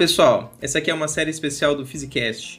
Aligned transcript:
pessoal. 0.00 0.56
Essa 0.62 0.78
aqui 0.78 0.90
é 0.90 0.94
uma 0.94 1.08
série 1.08 1.28
especial 1.30 1.74
do 1.74 1.84
Physicast, 1.84 2.58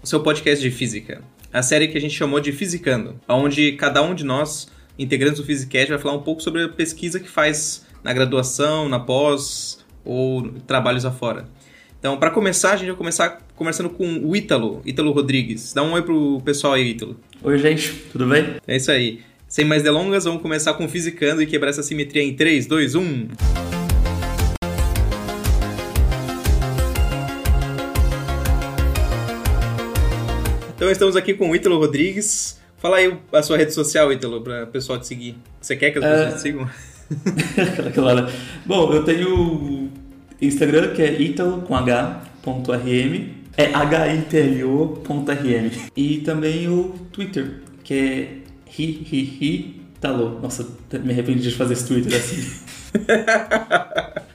o 0.00 0.06
seu 0.06 0.20
podcast 0.20 0.62
de 0.62 0.70
física. 0.70 1.20
A 1.52 1.60
série 1.60 1.88
que 1.88 1.98
a 1.98 2.00
gente 2.00 2.14
chamou 2.14 2.38
de 2.38 2.52
Fisicando, 2.52 3.18
onde 3.28 3.72
cada 3.72 4.00
um 4.00 4.14
de 4.14 4.22
nós, 4.22 4.70
integrantes 4.96 5.40
do 5.40 5.44
Physicast, 5.44 5.88
vai 5.88 5.98
falar 5.98 6.14
um 6.14 6.22
pouco 6.22 6.40
sobre 6.40 6.62
a 6.62 6.68
pesquisa 6.68 7.18
que 7.18 7.28
faz 7.28 7.84
na 8.04 8.12
graduação, 8.12 8.88
na 8.88 9.00
pós 9.00 9.84
ou 10.04 10.52
trabalhos 10.68 11.04
afora. 11.04 11.48
Então, 11.98 12.16
para 12.16 12.30
começar, 12.30 12.74
a 12.74 12.76
gente 12.76 12.90
vai 12.90 12.96
começar 12.96 13.44
conversando 13.56 13.90
com 13.90 14.06
o 14.24 14.36
Ítalo, 14.36 14.80
Ítalo 14.86 15.10
Rodrigues. 15.10 15.72
Dá 15.72 15.82
um 15.82 15.94
oi 15.94 16.02
pro 16.02 16.40
pessoal 16.44 16.74
aí, 16.74 16.90
Ítalo. 16.90 17.18
Oi, 17.42 17.58
gente, 17.58 17.92
tudo 18.12 18.24
bem? 18.24 18.54
É 18.68 18.76
isso 18.76 18.92
aí. 18.92 19.22
Sem 19.48 19.64
mais 19.64 19.82
delongas, 19.82 20.26
vamos 20.26 20.40
começar 20.40 20.74
com 20.74 20.88
Fisicando 20.88 21.42
e 21.42 21.46
quebrar 21.46 21.70
essa 21.70 21.82
simetria 21.82 22.22
em 22.22 22.36
3, 22.36 22.68
2, 22.68 22.94
1. 22.94 23.57
Então 30.78 30.88
estamos 30.92 31.16
aqui 31.16 31.34
com 31.34 31.50
o 31.50 31.56
Ítalo 31.56 31.76
Rodrigues. 31.76 32.60
Fala 32.76 32.98
aí 32.98 33.12
a 33.32 33.42
sua 33.42 33.56
rede 33.56 33.74
social, 33.74 34.12
Ítalo, 34.12 34.40
para 34.42 34.62
o 34.62 34.66
pessoal 34.68 34.96
te 35.00 35.08
seguir. 35.08 35.34
Você 35.60 35.74
quer 35.74 35.90
que 35.90 35.98
as 35.98 36.04
pessoas 36.04 36.32
É. 36.32 36.36
te 36.36 36.40
sigam? 36.40 36.70
claro. 37.94 38.28
Bom, 38.64 38.92
eu 38.92 39.02
tenho 39.02 39.90
Instagram 40.40 40.92
que 40.94 41.02
é 41.02 41.20
italo 41.20 41.62
com 41.62 41.74
h.rm, 41.74 43.24
é 43.56 43.64
hitlo.rm. 44.14 45.70
E 45.96 46.18
também 46.18 46.68
o 46.68 46.94
Twitter, 47.10 47.62
que 47.82 47.94
é 47.94 48.28
hi-hi-hi-talo. 48.70 50.38
Nossa, 50.40 50.64
me 51.02 51.10
arrependi 51.12 51.42
de 51.42 51.54
fazer 51.56 51.72
esse 51.72 51.88
Twitter 51.88 52.16
assim. 52.16 52.40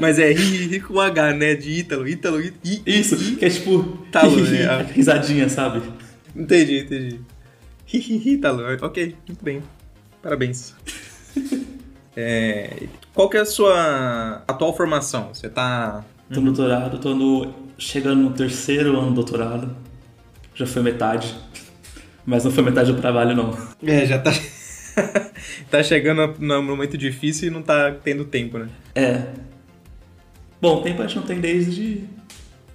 Mas 0.00 0.18
é 0.18 0.32
ri, 0.32 0.66
ri 0.66 0.80
com 0.80 1.00
H, 1.00 1.34
né? 1.34 1.54
De 1.54 1.70
Ítalo, 1.70 2.08
Ítalo, 2.08 2.40
I, 2.40 2.82
Isso, 2.86 3.14
I. 3.14 3.36
que 3.36 3.44
é 3.44 3.50
tipo 3.50 3.82
Talo, 4.10 4.36
né? 4.40 4.86
risadinha, 4.92 5.48
sabe? 5.48 5.82
Entendi, 6.34 6.80
entendi. 6.80 7.20
Ítalo. 7.92 8.62
Ok, 8.80 9.14
muito 9.26 9.44
bem. 9.44 9.62
Parabéns. 10.22 10.74
É, 12.14 12.88
qual 13.14 13.28
que 13.28 13.38
é 13.38 13.40
a 13.40 13.44
sua 13.46 14.42
atual 14.46 14.76
formação? 14.76 15.30
Você 15.32 15.48
tá... 15.48 16.04
Tô 16.30 16.40
no 16.40 16.52
doutorado, 16.52 16.98
tô 16.98 17.14
no, 17.14 17.54
chegando 17.78 18.22
no 18.22 18.30
terceiro 18.32 18.98
ano 18.98 19.08
do 19.08 19.14
doutorado. 19.14 19.74
Já 20.54 20.66
foi 20.66 20.82
metade. 20.82 21.34
Mas 22.24 22.44
não 22.44 22.50
foi 22.50 22.62
metade 22.62 22.92
do 22.92 23.00
trabalho, 23.00 23.34
não. 23.34 23.56
É, 23.82 24.04
já 24.04 24.18
tá... 24.18 24.30
tá 25.70 25.82
chegando 25.82 26.34
no 26.38 26.62
momento 26.62 26.98
difícil 26.98 27.48
e 27.48 27.50
não 27.50 27.62
tá 27.62 27.90
tendo 27.90 28.24
tempo, 28.24 28.58
né? 28.58 28.68
É. 28.94 29.24
Bom, 30.62 30.80
tempo 30.80 31.02
a 31.02 31.06
gente 31.08 31.16
não 31.16 31.24
tem 31.26 31.40
desde 31.40 32.04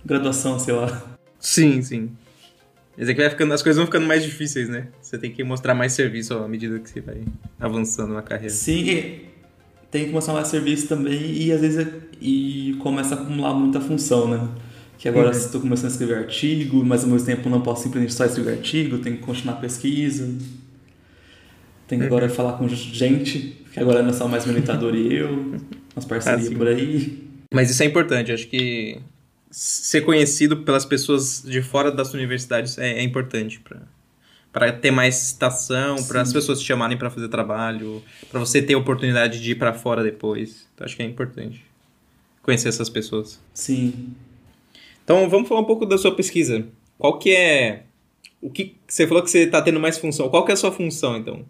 graduação, 0.05 0.59
sei 0.59 0.73
lá. 0.73 1.17
Sim, 1.39 1.81
sim. 1.81 2.09
Mas 2.97 3.07
é 3.07 3.13
que 3.13 3.21
vai 3.21 3.29
ficando, 3.29 3.53
as 3.53 3.61
coisas 3.63 3.77
vão 3.77 3.85
ficando 3.85 4.05
mais 4.05 4.23
difíceis, 4.23 4.67
né? 4.67 4.87
Você 5.01 5.17
tem 5.17 5.31
que 5.31 5.41
mostrar 5.41 5.73
mais 5.73 5.93
serviço 5.93 6.33
à 6.33 6.47
medida 6.49 6.77
que 6.79 6.89
você 6.89 6.99
vai 6.99 7.21
avançando 7.57 8.13
na 8.13 8.21
carreira. 8.21 8.53
Sim, 8.53 9.21
tem 9.89 10.05
que 10.07 10.11
mostrar 10.11 10.33
mais 10.33 10.49
serviço 10.49 10.87
também 10.89 11.31
e 11.31 11.49
às 11.53 11.61
vezes 11.61 11.87
é- 11.87 11.93
e 12.19 12.75
começa 12.79 13.15
a 13.15 13.21
acumular 13.21 13.53
muita 13.53 13.79
função, 13.79 14.27
né? 14.27 14.49
Que 14.97 15.07
agora 15.07 15.27
Uhum. 15.29 15.37
estou 15.37 15.61
começando 15.61 15.85
a 15.85 15.91
escrever 15.91 16.17
artigo, 16.17 16.83
mas 16.83 17.05
ao 17.05 17.09
mesmo 17.09 17.25
tempo 17.25 17.47
não 17.49 17.61
posso 17.61 17.83
simplesmente 17.83 18.13
só 18.13 18.25
escrever 18.25 18.51
artigo, 18.57 18.97
tenho 18.97 19.15
que 19.15 19.23
continuar 19.23 19.53
a 19.53 19.57
pesquisa. 19.61 20.25
Tenho 21.87 22.01
que 22.01 22.07
Uhum. 22.09 22.17
agora 22.17 22.27
falar 22.29 22.53
com 22.53 22.67
gente, 22.67 23.63
que 23.71 23.79
agora 23.79 24.01
não 24.01 24.09
é 24.09 24.13
só 24.13 24.27
mais 24.27 24.43
meu 24.45 24.55
orientador 24.55 24.93
e 24.93 25.13
eu, 25.15 25.53
umas 25.95 26.03
parcerias 26.05 26.51
Ah, 26.51 26.57
por 26.57 26.67
aí. 26.67 27.26
Mas 27.53 27.69
isso 27.69 27.81
é 27.83 27.85
importante, 27.85 28.31
acho 28.31 28.47
que 28.47 28.99
ser 29.49 30.01
conhecido 30.01 30.57
pelas 30.57 30.85
pessoas 30.85 31.41
de 31.41 31.61
fora 31.61 31.91
das 31.91 32.13
universidades 32.13 32.77
é, 32.77 32.99
é 32.99 33.03
importante 33.03 33.59
para 33.59 33.81
para 34.51 34.71
ter 34.71 34.89
mais 34.89 35.13
citação, 35.13 36.03
para 36.05 36.21
as 36.21 36.33
pessoas 36.33 36.59
te 36.59 36.65
chamarem 36.65 36.97
para 36.97 37.11
fazer 37.11 37.27
trabalho, 37.27 38.01
para 38.27 38.39
você 38.39 38.59
ter 38.59 38.75
oportunidade 38.75 39.39
de 39.39 39.51
ir 39.51 39.55
para 39.55 39.71
fora 39.71 40.03
depois. 40.03 40.67
Então 40.73 40.83
acho 40.83 40.95
que 40.95 41.03
é 41.03 41.05
importante 41.05 41.63
conhecer 42.41 42.69
essas 42.69 42.89
pessoas. 42.89 43.39
Sim. 43.53 44.15
Então 45.03 45.29
vamos 45.29 45.47
falar 45.47 45.61
um 45.61 45.65
pouco 45.65 45.85
da 45.85 45.95
sua 45.95 46.15
pesquisa. 46.15 46.65
Qual 46.97 47.19
que 47.19 47.35
é 47.35 47.83
o 48.41 48.49
que 48.49 48.75
você 48.87 49.05
falou 49.05 49.21
que 49.21 49.29
você 49.29 49.43
está 49.43 49.61
tendo 49.61 49.79
mais 49.79 49.97
função? 49.97 50.27
Qual 50.27 50.43
que 50.43 50.51
é 50.51 50.53
a 50.53 50.57
sua 50.57 50.71
função 50.71 51.17
então? 51.17 51.45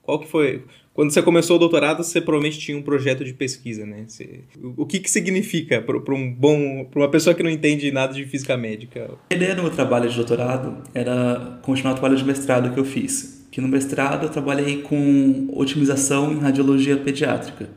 Qual 0.00 0.20
que 0.20 0.28
foi 0.28 0.64
quando 0.94 1.10
você 1.10 1.22
começou 1.22 1.56
o 1.56 1.58
doutorado? 1.58 2.02
Você 2.04 2.20
provavelmente 2.20 2.58
tinha 2.58 2.76
um 2.76 2.82
projeto 2.82 3.24
de 3.24 3.32
pesquisa, 3.32 3.86
né? 3.86 4.04
Você- 4.06 4.40
o, 4.76 4.84
que 4.86 5.00
que 5.00 5.10
significa 5.10 5.80
para 5.80 6.14
um 6.14 6.30
bom 6.32 6.84
para 6.90 7.00
uma 7.00 7.08
pessoa 7.08 7.34
que 7.34 7.42
não 7.42 7.50
entende 7.50 7.90
nada 7.90 8.12
de 8.12 8.24
física 8.26 8.56
médica? 8.56 9.10
A 9.30 9.34
ideia 9.34 9.54
do 9.54 9.62
meu 9.62 9.70
trabalho 9.70 10.08
de 10.08 10.16
doutorado 10.16 10.82
era 10.94 11.58
continuar 11.62 11.92
o 11.92 11.94
trabalho 11.94 12.16
de 12.16 12.24
mestrado 12.24 12.72
que 12.74 12.78
eu 12.78 12.84
fiz. 12.84 13.40
Que 13.50 13.60
no 13.60 13.68
mestrado 13.68 14.24
eu 14.24 14.30
trabalhei 14.30 14.82
com 14.82 15.48
otimização 15.52 16.32
em 16.32 16.38
radiologia 16.38 16.96
pediátrica. 16.96 17.68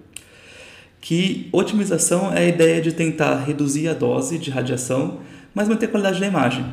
Que 1.02 1.50
otimização 1.52 2.34
é 2.34 2.40
a 2.40 2.48
ideia 2.48 2.81
de 2.81 2.92
tentar 2.92 3.44
reduzir 3.44 3.88
a 3.88 3.94
dose 3.94 4.38
de 4.40 4.50
radiação, 4.50 5.20
mas 5.54 5.68
manter 5.68 5.86
a 5.86 5.90
qualidade 5.90 6.20
da 6.20 6.25
imagem, 6.28 6.66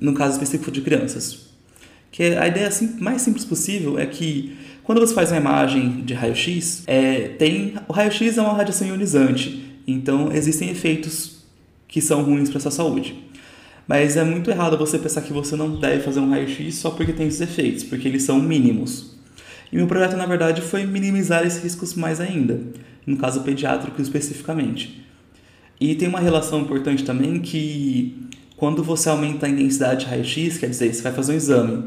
no 0.00 0.12
caso 0.12 0.32
específico 0.34 0.70
de 0.70 0.82
crianças. 0.82 1.48
Que 2.10 2.22
a 2.36 2.46
ideia 2.46 2.70
sim- 2.70 2.96
mais 3.00 3.22
simples 3.22 3.44
possível 3.44 3.98
é 3.98 4.04
que 4.06 4.56
quando 4.88 5.00
você 5.00 5.12
faz 5.12 5.30
uma 5.30 5.36
imagem 5.36 6.00
de 6.00 6.14
raio-x, 6.14 6.82
é, 6.86 7.28
tem 7.38 7.74
o 7.86 7.92
raio-x 7.92 8.38
é 8.38 8.40
uma 8.40 8.54
radiação 8.54 8.88
ionizante, 8.88 9.78
então 9.86 10.32
existem 10.32 10.70
efeitos 10.70 11.42
que 11.86 12.00
são 12.00 12.22
ruins 12.22 12.48
para 12.48 12.58
sua 12.58 12.70
saúde. 12.70 13.14
Mas 13.86 14.16
é 14.16 14.24
muito 14.24 14.50
errado 14.50 14.78
você 14.78 14.98
pensar 14.98 15.20
que 15.20 15.30
você 15.30 15.54
não 15.56 15.78
deve 15.78 16.02
fazer 16.02 16.20
um 16.20 16.30
raio-x 16.30 16.76
só 16.76 16.88
porque 16.88 17.12
tem 17.12 17.26
esses 17.28 17.42
efeitos, 17.42 17.84
porque 17.84 18.08
eles 18.08 18.22
são 18.22 18.40
mínimos. 18.40 19.18
E 19.70 19.76
meu 19.76 19.86
projeto, 19.86 20.16
na 20.16 20.24
verdade, 20.24 20.62
foi 20.62 20.86
minimizar 20.86 21.46
esses 21.46 21.62
riscos 21.62 21.92
mais 21.92 22.18
ainda, 22.18 22.58
no 23.06 23.18
caso 23.18 23.42
pediátrico 23.42 24.00
especificamente. 24.00 25.04
E 25.78 25.96
tem 25.96 26.08
uma 26.08 26.18
relação 26.18 26.62
importante 26.62 27.04
também 27.04 27.40
que 27.40 28.26
quando 28.56 28.82
você 28.82 29.10
aumenta 29.10 29.44
a 29.44 29.50
intensidade 29.50 30.06
de 30.06 30.10
raio-x, 30.10 30.56
quer 30.56 30.70
dizer, 30.70 30.94
você 30.94 31.02
vai 31.02 31.12
fazer 31.12 31.32
um 31.34 31.36
exame, 31.36 31.84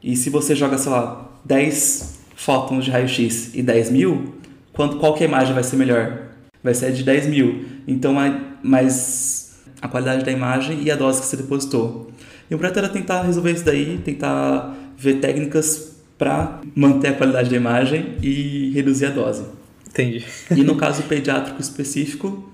e 0.00 0.14
se 0.14 0.30
você 0.30 0.54
joga, 0.54 0.78
sei 0.78 0.92
lá, 0.92 1.26
10 1.44 2.19
fótons 2.40 2.86
de 2.86 2.90
raio-x 2.90 3.50
e 3.54 3.62
10 3.62 3.90
mil, 3.90 4.34
quando, 4.72 4.96
qual 4.96 5.14
que 5.14 5.22
a 5.22 5.26
imagem 5.26 5.52
vai 5.52 5.62
ser 5.62 5.76
melhor? 5.76 6.30
Vai 6.64 6.72
ser 6.72 6.86
a 6.86 6.90
de 6.90 7.02
10 7.02 7.26
mil. 7.26 7.66
Então, 7.86 8.14
mas 8.62 9.58
a 9.82 9.86
qualidade 9.86 10.24
da 10.24 10.32
imagem 10.32 10.82
e 10.82 10.90
a 10.90 10.96
dose 10.96 11.20
que 11.20 11.26
você 11.26 11.36
depositou. 11.36 12.10
E 12.50 12.54
o 12.54 12.58
projeto 12.58 12.78
era 12.78 12.88
tentar 12.88 13.22
resolver 13.24 13.52
isso 13.52 13.64
daí, 13.64 14.00
tentar 14.02 14.74
ver 14.96 15.20
técnicas 15.20 15.96
para 16.16 16.62
manter 16.74 17.08
a 17.08 17.12
qualidade 17.12 17.50
da 17.50 17.56
imagem 17.56 18.16
e 18.22 18.70
reduzir 18.74 19.06
a 19.06 19.10
dose. 19.10 19.44
Entendi. 19.86 20.24
E 20.50 20.62
no 20.62 20.76
caso 20.76 21.02
pediátrico 21.02 21.60
específico, 21.60 22.50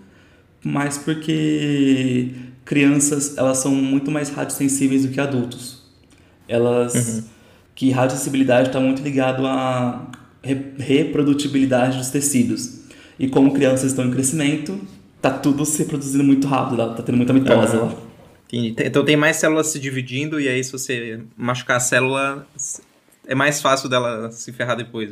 mais 0.65 0.99
porque 0.99 2.31
crianças 2.65 3.39
elas 3.39 3.59
são 3.59 3.73
muito 3.73 4.11
mais 4.11 4.31
radiosensíveis 4.31 5.05
do 5.05 5.13
que 5.13 5.21
adultos. 5.21 5.85
Elas 6.49 7.25
que 7.77 7.91
radiosensibilidade 7.93 8.69
está 8.71 8.81
muito 8.81 9.01
ligado 9.03 9.47
à 9.47 10.11
re- 10.43 10.73
reprodutibilidade 10.79 11.99
dos 11.99 12.09
tecidos. 12.11 12.81
E 13.19 13.29
como 13.29 13.53
crianças 13.53 13.85
estão 13.93 14.05
em 14.05 14.11
crescimento, 14.11 14.81
tá 15.23 15.31
tudo 15.31 15.65
se 15.65 15.79
reproduzindo 15.79 16.25
muito 16.25 16.47
rápido, 16.49 16.77
lá, 16.79 16.93
tá 16.95 17.03
tendo 17.05 17.17
muita 17.17 17.33
mitose 17.33 17.77
Aham. 17.77 17.85
lá. 17.87 17.95
Entendi. 18.53 18.75
Então 18.85 19.05
tem 19.05 19.17
mais 19.17 19.37
células 19.37 19.69
se 19.69 19.79
dividindo 19.79 20.41
e 20.41 20.49
aí 20.49 20.63
se 20.65 20.73
você 20.73 21.21
machucar 21.37 21.77
a 21.77 21.81
célula 21.81 22.47
é 23.27 23.35
mais 23.35 23.61
fácil 23.61 23.89
dela 23.89 24.31
se 24.33 24.53
ferrar 24.53 24.77
depois. 24.77 25.11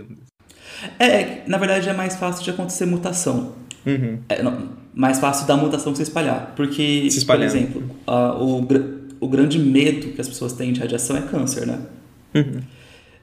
É, 0.99 1.43
na 1.47 1.59
verdade 1.59 1.89
é 1.89 1.93
mais 1.93 2.17
fácil 2.17 2.45
de 2.45 2.51
acontecer 2.51 2.87
mutação. 2.87 3.53
Uhum. 3.87 4.19
É, 4.29 4.43
não, 4.43 4.69
mais 4.95 5.19
fácil 5.19 5.47
da 5.47 5.57
mutação 5.57 5.95
se 5.95 6.03
espalhar. 6.03 6.53
Porque, 6.57 7.11
Se 7.11 7.25
por 7.27 7.41
exemplo, 7.43 7.83
a- 8.07 8.35
o, 8.35 8.67
o 9.21 9.29
grande 9.29 9.59
medo 9.59 10.09
que 10.13 10.21
as 10.21 10.29
pessoas 10.29 10.53
têm 10.53 10.73
de 10.73 10.81
radiação 10.81 11.17
é 11.17 11.23
câncer, 11.23 11.67
né? 11.67 11.81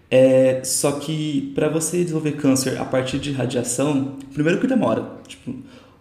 É, 0.10 0.62
só 0.66 0.94
que 0.94 1.54
para 1.56 1.70
você 1.70 2.00
desenvolver 2.04 2.34
câncer 2.34 2.78
a 2.78 2.84
partir 2.84 3.18
de 3.18 3.32
radiação, 3.32 4.18
primeiro 4.34 4.60
que 4.60 4.68
demora. 4.68 5.06
Tipo, 5.26 5.56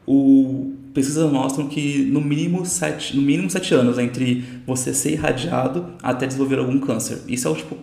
o, 0.04 0.72
pesquisas 0.92 1.30
mostram 1.30 1.68
que 1.68 2.04
no 2.06 2.20
mínimo 2.20 2.66
sete, 2.66 3.14
no 3.14 3.22
mínimo 3.22 3.48
sete 3.48 3.72
anos 3.72 3.98
entre 3.98 4.44
você 4.66 4.92
ser 4.92 5.12
irradiado 5.12 5.94
até 6.02 6.26
desenvolver 6.26 6.58
algum 6.58 6.80
câncer. 6.80 7.20
Isso 7.28 7.46
é 7.46 7.50
o, 7.52 7.54
tipo, 7.54 7.76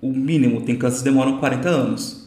o 0.00 0.10
mínimo. 0.10 0.62
Tem 0.62 0.76
cânceres 0.76 1.02
que 1.02 1.10
demoram 1.10 1.38
40 1.38 1.68
anos. 1.68 2.26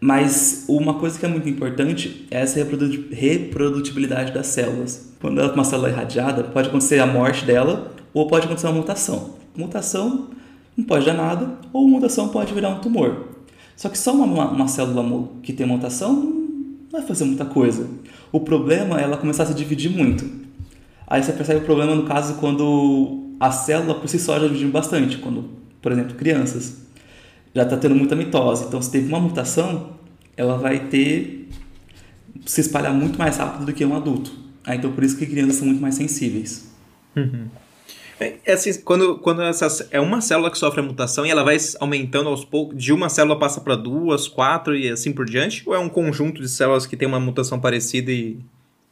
Mas 0.00 0.64
uma 0.66 0.94
coisa 0.94 1.18
que 1.18 1.26
é 1.26 1.28
muito 1.28 1.46
importante 1.46 2.26
é 2.30 2.40
essa 2.40 2.58
reprodu- 2.58 3.08
reprodutibilidade 3.10 4.32
das 4.32 4.46
células. 4.46 5.12
Quando 5.20 5.38
uma 5.52 5.64
célula 5.64 5.90
irradiada, 5.90 6.44
pode 6.44 6.68
acontecer 6.68 7.00
a 7.00 7.06
morte 7.06 7.44
dela 7.44 7.92
ou 8.14 8.26
pode 8.26 8.46
acontecer 8.46 8.66
uma 8.68 8.76
mutação. 8.76 9.34
Mutação 9.54 10.30
não 10.80 10.86
pode 10.86 11.06
dar 11.06 11.14
nada, 11.14 11.58
ou 11.72 11.86
mutação 11.86 12.28
pode 12.28 12.52
virar 12.52 12.70
um 12.70 12.80
tumor. 12.80 13.28
Só 13.76 13.88
que 13.88 13.98
só 13.98 14.12
uma, 14.12 14.50
uma, 14.50 14.68
célula 14.68 15.28
que 15.42 15.52
tem 15.52 15.66
mutação 15.66 16.12
não 16.12 16.90
vai 16.90 17.02
fazer 17.02 17.24
muita 17.24 17.44
coisa. 17.44 17.86
O 18.32 18.40
problema 18.40 19.00
é 19.00 19.04
ela 19.04 19.16
começar 19.16 19.44
a 19.44 19.46
se 19.46 19.54
dividir 19.54 19.90
muito. 19.90 20.28
Aí 21.06 21.22
você 21.22 21.32
percebe 21.32 21.60
o 21.60 21.64
problema 21.64 21.94
no 21.94 22.04
caso 22.04 22.34
quando 22.34 23.34
a 23.38 23.50
célula 23.50 23.94
por 23.94 24.08
si 24.08 24.18
só 24.18 24.38
já 24.38 24.46
divide 24.46 24.66
bastante, 24.66 25.18
quando, 25.18 25.48
por 25.80 25.92
exemplo, 25.92 26.14
crianças 26.14 26.78
já 27.54 27.62
está 27.62 27.76
tendo 27.76 27.94
muita 27.94 28.14
mitose. 28.14 28.64
Então, 28.66 28.80
se 28.80 28.90
teve 28.90 29.08
uma 29.08 29.18
mutação, 29.18 29.90
ela 30.36 30.56
vai 30.56 30.86
ter 30.88 31.48
se 32.46 32.60
espalhar 32.60 32.92
muito 32.92 33.18
mais 33.18 33.36
rápido 33.38 33.66
do 33.66 33.72
que 33.72 33.84
um 33.84 33.96
adulto. 33.96 34.32
Aí, 34.64 34.78
então, 34.78 34.92
por 34.92 35.02
isso 35.02 35.16
que 35.16 35.26
crianças 35.26 35.56
são 35.56 35.66
muito 35.66 35.80
mais 35.80 35.94
sensíveis. 35.94 36.70
Uhum. 37.16 37.46
É, 38.20 38.34
é 38.44 38.52
assim, 38.52 38.80
quando, 38.82 39.18
quando 39.18 39.42
essa, 39.42 39.88
é 39.90 39.98
uma 39.98 40.20
célula 40.20 40.50
que 40.50 40.58
sofre 40.58 40.80
a 40.80 40.82
mutação 40.82 41.24
e 41.24 41.30
ela 41.30 41.42
vai 41.42 41.56
aumentando 41.80 42.28
aos 42.28 42.44
poucos, 42.44 42.76
de 42.82 42.92
uma 42.92 43.08
célula 43.08 43.38
passa 43.38 43.60
para 43.60 43.74
duas, 43.74 44.28
quatro 44.28 44.76
e 44.76 44.88
assim 44.88 45.12
por 45.12 45.24
diante? 45.24 45.62
Ou 45.66 45.74
é 45.74 45.78
um 45.78 45.88
conjunto 45.88 46.42
de 46.42 46.48
células 46.48 46.86
que 46.86 46.96
tem 46.96 47.08
uma 47.08 47.18
mutação 47.18 47.58
parecida 47.58 48.12
e, 48.12 48.38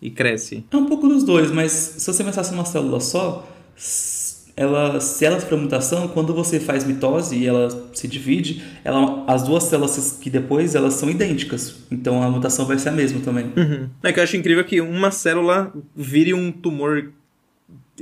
e 0.01 0.11
cresce? 0.11 0.65
É 0.71 0.77
um 0.77 0.87
pouco 0.87 1.07
dos 1.07 1.23
dois, 1.23 1.51
mas 1.51 1.73
se 1.73 2.07
você 2.07 2.25
pensasse 2.25 2.53
numa 2.53 2.65
célula 2.65 3.01
só, 3.01 3.47
ela, 4.59 4.99
se 5.01 5.25
ela 5.25 5.39
sofre 5.39 5.57
mutação, 5.57 6.09
quando 6.09 6.35
você 6.35 6.59
faz 6.59 6.83
mitose 6.85 7.37
e 7.37 7.47
ela 7.47 7.69
se 7.93 8.09
divide, 8.09 8.65
ela, 8.83 9.25
as 9.29 9.45
duas 9.45 9.63
células 9.63 10.19
que 10.21 10.29
depois 10.29 10.75
elas 10.75 10.95
são 10.95 11.09
idênticas. 11.09 11.77
Então 11.93 12.21
a 12.21 12.29
mutação 12.29 12.67
vai 12.67 12.77
ser 12.77 12.89
a 12.89 12.93
mesma 12.93 13.21
também. 13.21 13.53
Uhum. 13.57 13.89
É 14.03 14.13
que 14.13 14.19
eu 14.19 14.25
acho 14.25 14.37
incrível 14.37 14.65
que 14.65 14.81
uma 14.81 15.13
célula 15.13 15.73
vire 15.95 16.35
um 16.35 16.51
tumor 16.51 17.13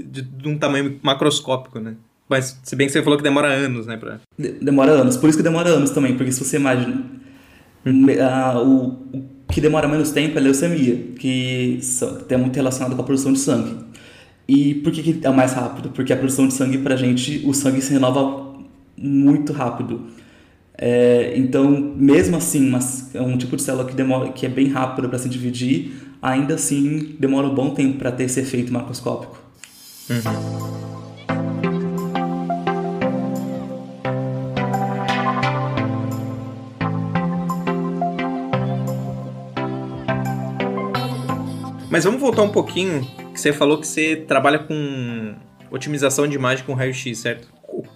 de, 0.02 0.22
de 0.22 0.48
um 0.48 0.58
tamanho 0.58 0.98
macroscópico, 1.02 1.78
né? 1.78 1.94
Mas 2.28 2.58
se 2.62 2.74
bem 2.74 2.86
que 2.86 2.92
você 2.92 3.02
falou 3.02 3.16
que 3.16 3.22
demora 3.22 3.48
anos, 3.48 3.86
né? 3.86 3.96
Pra... 3.96 4.20
De, 4.38 4.52
demora 4.52 4.92
anos. 4.92 5.16
Por 5.16 5.28
isso 5.28 5.38
que 5.38 5.44
demora 5.44 5.70
anos 5.70 5.90
também, 5.90 6.16
porque 6.16 6.32
se 6.32 6.44
você 6.44 6.56
imagina. 6.56 7.04
A, 8.20 8.60
o, 8.60 8.88
o 9.12 9.52
que 9.52 9.60
demora 9.60 9.86
menos 9.86 10.10
tempo 10.10 10.36
é 10.36 10.40
a 10.40 10.42
leucemia, 10.42 10.96
que 11.18 11.78
é 12.28 12.36
muito 12.36 12.56
relacionado 12.56 12.96
com 12.96 13.02
a 13.02 13.04
produção 13.04 13.32
de 13.32 13.38
sangue. 13.38 13.76
E 14.48 14.74
por 14.76 14.92
que, 14.92 15.02
que 15.02 15.26
é 15.26 15.30
mais 15.30 15.52
rápido? 15.52 15.90
Porque 15.90 16.12
a 16.12 16.16
produção 16.16 16.46
de 16.48 16.54
sangue 16.54 16.78
pra 16.78 16.96
gente, 16.96 17.42
o 17.46 17.54
sangue 17.54 17.80
se 17.80 17.92
renova 17.92 18.54
muito 18.96 19.52
rápido. 19.52 20.06
É, 20.78 21.32
então, 21.36 21.70
mesmo 21.96 22.36
assim, 22.36 22.68
mas 22.68 23.14
é 23.14 23.20
um 23.20 23.36
tipo 23.38 23.56
de 23.56 23.62
célula 23.62 23.86
que, 23.86 23.94
demora, 23.94 24.30
que 24.30 24.44
é 24.44 24.48
bem 24.48 24.68
rápido 24.68 25.08
para 25.08 25.18
se 25.18 25.28
dividir, 25.28 25.92
ainda 26.20 26.54
assim 26.54 27.16
demora 27.18 27.46
um 27.46 27.54
bom 27.54 27.70
tempo 27.70 27.98
para 27.98 28.12
ter 28.12 28.24
esse 28.24 28.40
efeito 28.40 28.72
macroscópico. 28.72 29.45
Uhum. 30.08 30.76
Mas 41.90 42.04
vamos 42.04 42.20
voltar 42.20 42.42
um 42.42 42.50
pouquinho, 42.50 43.06
que 43.32 43.40
você 43.40 43.52
falou 43.52 43.78
que 43.78 43.86
você 43.86 44.16
trabalha 44.16 44.58
com 44.58 45.34
otimização 45.70 46.28
de 46.28 46.34
imagem 46.34 46.64
com 46.64 46.74
raio-x, 46.74 47.18
certo? 47.18 47.48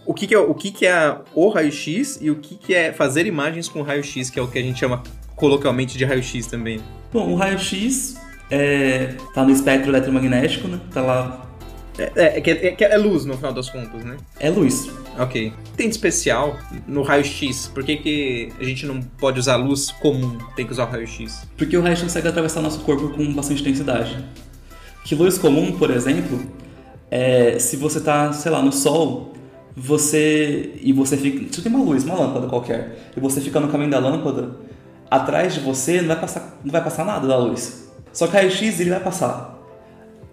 O 0.07 0.15
que, 0.15 0.27
que, 0.27 0.35
é, 0.35 0.39
o 0.39 0.55
que, 0.55 0.71
que 0.71 0.87
é 0.87 1.19
o 1.35 1.49
raio-x 1.49 2.19
e 2.21 2.31
o 2.31 2.37
que, 2.37 2.57
que 2.57 2.75
é 2.75 2.93
fazer 2.93 3.27
imagens 3.27 3.69
com 3.69 3.83
raio-x, 3.83 4.31
que 4.31 4.39
é 4.39 4.43
o 4.43 4.49
que 4.49 4.59
a 4.59 4.63
gente 4.63 4.79
chama 4.79 5.03
coloquialmente 5.37 5.99
de 5.99 6.05
raio-x 6.05 6.47
também? 6.47 6.81
Bom, 7.13 7.31
o 7.31 7.35
raio-x 7.35 8.17
é, 8.51 9.15
tá 9.35 9.45
no 9.45 9.51
espectro 9.51 9.91
eletromagnético, 9.91 10.67
né? 10.67 10.81
Tá 10.93 11.03
lá 11.03 11.50
é, 12.17 12.41
é, 12.41 12.67
é, 12.69 12.77
é, 12.79 12.97
luz 12.97 13.25
no 13.25 13.37
final 13.37 13.53
das 13.53 13.69
contas, 13.69 14.03
né? 14.05 14.17
É 14.39 14.49
luz. 14.49 14.91
Ok. 15.19 15.53
Tem 15.77 15.89
de 15.89 15.95
especial 15.95 16.57
no 16.87 17.03
raio-x? 17.03 17.71
Por 17.75 17.85
que, 17.85 17.97
que 17.97 18.49
a 18.59 18.65
gente 18.65 18.87
não 18.87 19.03
pode 19.03 19.39
usar 19.39 19.57
luz 19.57 19.91
comum? 19.91 20.39
Tem 20.57 20.65
que 20.65 20.73
usar 20.73 20.85
o 20.85 20.91
raio-x? 20.91 21.47
Porque 21.59 21.77
o 21.77 21.83
raio-x 21.83 22.03
consegue 22.03 22.29
atravessar 22.29 22.63
nosso 22.63 22.81
corpo 22.81 23.11
com 23.11 23.33
bastante 23.35 23.61
intensidade. 23.61 24.25
Que 25.05 25.15
luz 25.15 25.37
comum, 25.37 25.73
por 25.73 25.91
exemplo, 25.91 26.41
é, 27.11 27.59
se 27.59 27.77
você 27.77 27.99
está, 27.99 28.33
sei 28.33 28.51
lá, 28.51 28.63
no 28.63 28.73
sol, 28.73 29.35
você 29.77 30.75
e 30.81 30.93
você 30.93 31.17
fica, 31.17 31.53
você 31.53 31.61
tem 31.61 31.73
uma 31.73 31.85
luz, 31.85 32.05
uma 32.05 32.15
lâmpada 32.15 32.47
qualquer, 32.47 33.11
e 33.17 33.21
você 33.21 33.41
fica 33.41 33.61
no 33.61 33.69
caminho 33.69 33.91
da 33.91 33.99
lâmpada, 33.99 34.57
atrás 35.11 35.55
de 35.55 35.61
você 35.61 36.01
não 36.01 36.09
vai 36.09 36.21
passar, 36.21 36.61
não 36.65 36.73
vai 36.73 36.83
passar 36.83 37.05
nada 37.05 37.27
da 37.27 37.37
luz. 37.37 37.91
Só 38.13 38.27
que 38.27 38.33
o 38.33 38.37
raio-x 38.37 38.81
ele 38.81 38.91
vai 38.91 39.01
passar 39.01 39.60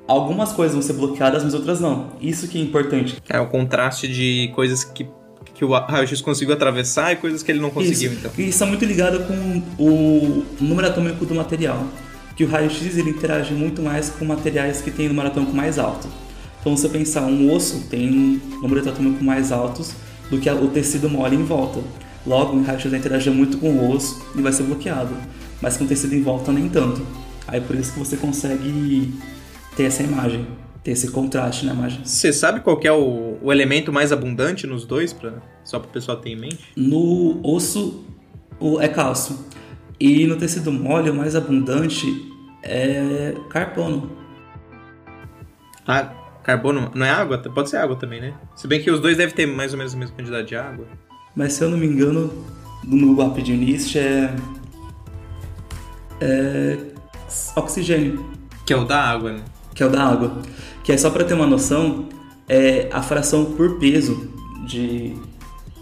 algumas 0.07 0.53
coisas 0.53 0.73
vão 0.73 0.81
ser 0.81 0.93
bloqueadas, 0.93 1.43
mas 1.43 1.53
outras 1.53 1.79
não. 1.79 2.09
Isso 2.21 2.47
que 2.47 2.57
é 2.57 2.61
importante. 2.61 3.21
É 3.29 3.39
o 3.39 3.47
contraste 3.47 4.07
de 4.07 4.51
coisas 4.55 4.83
que, 4.83 5.07
que 5.53 5.65
o 5.65 5.71
raio-x 5.71 6.21
conseguiu 6.21 6.53
atravessar 6.53 7.11
e 7.11 7.17
coisas 7.17 7.43
que 7.43 7.51
ele 7.51 7.59
não 7.59 7.69
conseguiu, 7.69 8.11
isso. 8.11 8.19
então. 8.19 8.31
E 8.37 8.49
isso 8.49 8.63
é 8.63 8.67
muito 8.67 8.85
ligado 8.85 9.19
com 9.27 9.61
o 9.77 10.45
número 10.59 10.87
atômico 10.87 11.25
do 11.25 11.35
material. 11.35 11.85
Que 12.35 12.43
o 12.43 12.47
raio-x 12.47 12.97
ele 12.97 13.09
interage 13.09 13.53
muito 13.53 13.81
mais 13.81 14.09
com 14.09 14.23
materiais 14.23 14.81
que 14.81 14.91
têm 14.91 15.07
número 15.07 15.27
atômico 15.27 15.55
mais 15.55 15.77
alto. 15.77 16.07
Então, 16.61 16.75
se 16.75 16.83
você 16.83 16.89
pensar, 16.89 17.23
um 17.23 17.51
osso 17.51 17.87
tem 17.89 18.09
um 18.09 18.39
número 18.61 18.87
atômico 18.87 19.23
mais 19.23 19.51
altos 19.51 19.93
do 20.29 20.39
que 20.39 20.49
o 20.49 20.67
tecido 20.67 21.09
mole 21.09 21.35
em 21.35 21.43
volta. 21.43 21.79
Logo, 22.25 22.57
o 22.57 22.63
raio-x 22.63 22.91
vai 22.91 22.99
interagir 22.99 23.33
muito 23.33 23.57
com 23.57 23.69
o 23.71 23.91
osso 23.95 24.21
e 24.35 24.41
vai 24.41 24.51
ser 24.51 24.63
bloqueado. 24.63 25.15
Mas 25.61 25.77
com 25.77 25.85
o 25.85 25.87
tecido 25.87 26.13
em 26.13 26.21
volta, 26.21 26.51
nem 26.51 26.69
tanto. 26.69 27.01
Aí 27.47 27.61
por 27.61 27.75
isso 27.75 27.93
que 27.93 27.99
você 27.99 28.17
consegue 28.17 29.13
ter 29.77 29.83
essa 29.83 30.01
imagem, 30.01 30.47
ter 30.83 30.91
esse 30.91 31.11
contraste 31.11 31.63
na 31.63 31.73
imagem. 31.73 32.03
Você 32.03 32.33
sabe 32.33 32.61
qual 32.61 32.79
é 32.83 32.91
o, 32.91 33.37
o, 33.41 33.53
elemento 33.53 33.93
mais 33.93 34.11
abundante 34.11 34.65
nos 34.65 34.85
dois, 34.85 35.13
pra, 35.13 35.33
só 35.63 35.77
para 35.77 35.87
o 35.87 35.91
pessoal 35.91 36.17
ter 36.17 36.31
em 36.31 36.35
mente? 36.35 36.71
No 36.75 37.39
osso 37.43 38.03
o, 38.59 38.81
é 38.81 38.87
cálcio. 38.87 39.37
E 39.99 40.25
no 40.25 40.35
tecido 40.35 40.71
mole, 40.71 41.11
o 41.11 41.13
mais 41.13 41.35
abundante 41.35 42.07
é 42.63 43.35
carbono. 43.49 44.11
Ah, 45.87 46.11
carbono 46.43 46.91
não 46.95 47.05
é 47.05 47.11
água? 47.11 47.37
Pode 47.37 47.69
ser 47.69 47.77
água 47.77 47.95
também, 47.95 48.19
né? 48.19 48.33
Se 48.55 48.67
bem 48.67 48.81
que 48.81 48.89
os 48.89 48.99
dois 48.99 49.15
devem 49.15 49.33
ter 49.33 49.45
mais 49.45 49.73
ou 49.73 49.77
menos 49.77 49.93
a 49.93 49.97
mesma 49.97 50.15
quantidade 50.15 50.47
de 50.47 50.55
água. 50.55 50.87
Mas 51.35 51.53
se 51.53 51.63
eu 51.63 51.69
não 51.69 51.77
me 51.77 51.85
engano, 51.85 52.45
no 52.83 53.15
Rapidinist 53.15 53.95
é, 53.95 54.35
é 56.19 56.77
oxigênio. 57.55 58.25
Que 58.65 58.73
é 58.73 58.75
o 58.75 58.83
da 58.83 59.01
água, 59.01 59.33
né? 59.33 59.43
Que 59.77 59.83
é 59.83 59.85
o 59.85 59.89
da 59.89 60.03
água. 60.03 60.41
Que 60.83 60.91
é 60.91 60.97
só 60.97 61.11
para 61.11 61.23
ter 61.23 61.35
uma 61.35 61.45
noção, 61.45 62.09
é 62.49 62.89
a 62.91 63.01
fração 63.03 63.45
por 63.45 63.77
peso 63.77 64.29
de 64.65 65.13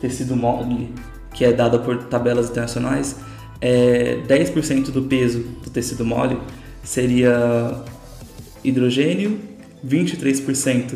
tecido 0.02 0.36
mole, 0.36 0.94
que 1.34 1.46
é 1.46 1.54
dada 1.54 1.80
por 1.80 2.04
tabelas 2.04 2.50
internacionais, 2.50 3.16
é 3.62 4.20
10% 4.28 4.92
do 4.92 5.04
peso 5.04 5.40
do 5.64 5.70
tecido 5.70 6.04
mole 6.04 6.38
seria 6.84 7.84
hidrogênio, 8.64 9.40
23% 9.88 10.96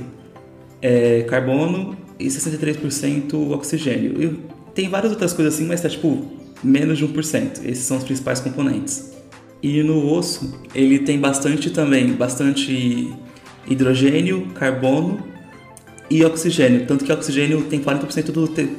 é 0.81 1.21
carbono 1.23 1.97
e 2.19 2.27
63% 2.27 3.51
oxigênio. 3.51 4.21
E 4.21 4.39
tem 4.75 4.89
várias 4.89 5.11
outras 5.11 5.31
coisas 5.33 5.55
assim, 5.55 5.65
mas 5.65 5.81
tá 5.81 5.89
tipo 5.89 6.25
menos 6.61 6.97
de 6.97 7.07
1%. 7.07 7.65
Esses 7.65 7.85
são 7.85 7.97
os 7.97 8.03
principais 8.03 8.39
componentes. 8.41 9.18
E 9.61 9.83
no 9.83 10.11
osso, 10.13 10.53
ele 10.73 10.99
tem 10.99 11.19
bastante 11.19 11.69
também, 11.69 12.13
bastante 12.13 13.13
hidrogênio, 13.67 14.47
carbono 14.55 15.21
e 16.09 16.23
oxigênio. 16.23 16.85
Tanto 16.85 17.03
que 17.03 17.11
oxigênio 17.11 17.61
tem 17.63 17.79
40% 17.79 18.31
do. 18.31 18.47
Te... 18.47 18.69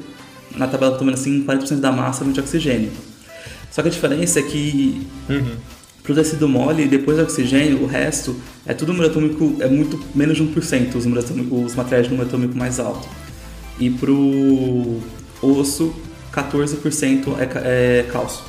Na 0.57 0.67
tabela 0.67 0.97
que 0.99 1.05
eu 1.05 1.09
assim, 1.11 1.45
40% 1.45 1.81
da 1.81 1.93
massa 1.93 2.25
vem 2.25 2.33
de 2.33 2.41
oxigênio. 2.41 2.91
Só 3.71 3.83
que 3.83 3.89
a 3.89 3.91
diferença 3.91 4.41
é 4.41 4.43
que 4.43 5.07
uhum. 5.29 5.57
pro 6.03 6.15
tecido 6.15 6.49
mole, 6.49 6.87
depois 6.87 7.19
do 7.19 7.23
oxigênio, 7.23 7.83
o 7.83 7.87
resto 7.87 8.35
é 8.67 8.75
tudo 8.75 8.93
número 8.93 9.11
atômico, 9.11 9.57
é 9.61 9.69
muito 9.69 10.03
menos 10.13 10.37
de 10.37 10.43
1% 10.43 10.95
os, 10.97 11.07
os 11.07 11.75
materiais 11.77 12.07
de 12.07 12.11
número 12.11 12.29
atômico 12.29 12.59
mais 12.59 12.81
alto. 12.81 13.07
E 13.79 13.91
pro 13.91 15.01
osso, 15.41 15.95
14% 16.33 17.37
é, 17.39 18.01
é 18.01 18.07
cálcio. 18.11 18.43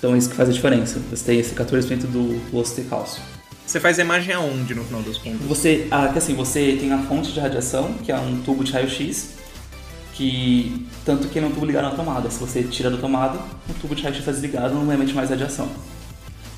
Então 0.00 0.14
é 0.14 0.18
isso 0.18 0.30
que 0.30 0.34
faz 0.34 0.48
a 0.48 0.52
diferença. 0.52 0.98
Você 1.10 1.24
tem 1.24 1.38
esse 1.38 1.54
14% 1.54 2.06
do 2.06 2.56
osso 2.56 2.74
ter 2.74 2.86
cálcio. 2.86 3.22
Você 3.66 3.78
faz 3.78 3.98
a 3.98 4.02
imagem 4.02 4.34
aonde 4.34 4.74
no 4.74 4.82
final 4.82 5.02
das 5.02 5.18
contas? 5.18 5.42
Você, 5.46 5.86
ah, 5.90 6.06
assim, 6.06 6.34
você 6.34 6.76
tem 6.80 6.90
a 6.90 6.98
fonte 6.98 7.32
de 7.32 7.38
radiação, 7.38 7.92
que 8.02 8.10
é 8.10 8.16
um 8.16 8.40
tubo 8.40 8.64
de 8.64 8.72
raio-x, 8.72 9.34
que 10.14 10.88
tanto 11.04 11.28
que 11.28 11.38
não 11.38 11.48
é 11.48 11.50
um 11.50 11.54
tubo 11.54 11.66
ligado 11.66 11.84
na 11.84 11.90
tomada. 11.90 12.30
Se 12.30 12.40
você 12.40 12.62
tira 12.62 12.90
da 12.90 12.96
tomada, 12.96 13.38
o 13.68 13.74
tubo 13.74 13.94
de 13.94 14.02
raio-x 14.02 14.20
está 14.20 14.32
desligado, 14.32 14.74
não 14.74 14.90
emite 14.92 15.12
mais 15.12 15.28
radiação. 15.28 15.68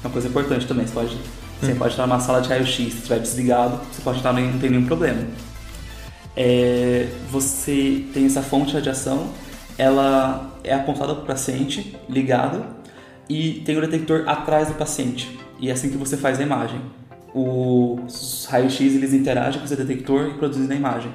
É 0.02 0.06
uma 0.06 0.12
coisa 0.12 0.28
importante 0.28 0.64
também. 0.66 0.86
Você 0.86 0.94
pode, 0.94 1.18
você 1.60 1.72
hum. 1.72 1.76
pode 1.76 1.90
estar 1.90 2.06
numa 2.06 2.20
sala 2.20 2.40
de 2.40 2.48
raio-x, 2.48 2.76
se 2.76 2.98
estiver 2.98 3.18
desligado, 3.18 3.80
você 3.92 4.02
pode 4.02 4.18
estar 4.18 4.32
não 4.32 4.58
tem 4.58 4.70
nenhum 4.70 4.86
problema. 4.86 5.26
É, 6.36 7.08
você 7.28 8.04
tem 8.14 8.24
essa 8.24 8.40
fonte 8.40 8.68
de 8.68 8.74
radiação, 8.74 9.32
ela 9.76 10.50
é 10.62 10.72
apontada 10.72 11.12
para 11.14 11.24
o 11.24 11.26
paciente, 11.26 11.96
ligada, 12.08 12.80
e 13.32 13.60
tem 13.60 13.78
o 13.78 13.80
detector 13.80 14.24
atrás 14.26 14.68
do 14.68 14.74
paciente. 14.74 15.38
E 15.58 15.70
é 15.70 15.72
assim 15.72 15.90
que 15.90 15.96
você 15.96 16.16
faz 16.16 16.38
a 16.38 16.42
imagem. 16.42 16.80
Os 17.34 18.46
raios-x 18.50 18.94
eles 18.94 19.14
interagem 19.14 19.58
com 19.58 19.64
esse 19.64 19.74
detector 19.74 20.28
e 20.28 20.34
produzem 20.34 20.70
a 20.70 20.74
imagem. 20.78 21.10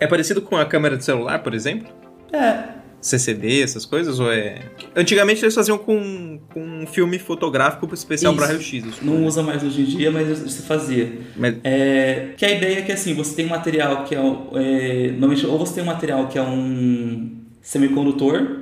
É 0.00 0.06
parecido 0.06 0.40
com 0.40 0.56
a 0.56 0.64
câmera 0.64 0.96
de 0.96 1.04
celular, 1.04 1.42
por 1.42 1.52
exemplo? 1.52 1.88
É, 2.32 2.78
CCD, 3.00 3.62
essas 3.62 3.84
coisas? 3.84 4.18
Ou 4.18 4.32
é. 4.32 4.60
Antigamente 4.94 5.44
eles 5.44 5.54
faziam 5.54 5.78
com, 5.78 6.40
com 6.52 6.60
um 6.60 6.86
filme 6.86 7.18
fotográfico 7.18 7.92
especial 7.94 8.34
para 8.34 8.46
raio-x. 8.46 9.02
Não 9.02 9.24
usa 9.24 9.42
mais 9.42 9.62
hoje 9.62 9.82
em 9.82 9.84
dia, 9.84 10.10
mas 10.10 10.38
se 10.38 10.62
fazia. 10.62 11.12
Mas... 11.36 11.56
É, 11.62 12.30
que 12.36 12.44
a 12.44 12.50
ideia 12.50 12.78
é 12.78 12.82
que 12.82 12.92
assim, 12.92 13.14
você 13.14 13.34
tem 13.34 13.46
um 13.46 13.50
material 13.50 14.04
que 14.04 14.14
é, 14.14 14.18
é. 14.18 15.10
Normalmente, 15.10 15.46
ou 15.46 15.58
você 15.58 15.74
tem 15.74 15.84
um 15.84 15.86
material 15.86 16.26
que 16.28 16.38
é 16.38 16.42
um 16.42 17.36
semicondutor, 17.60 18.57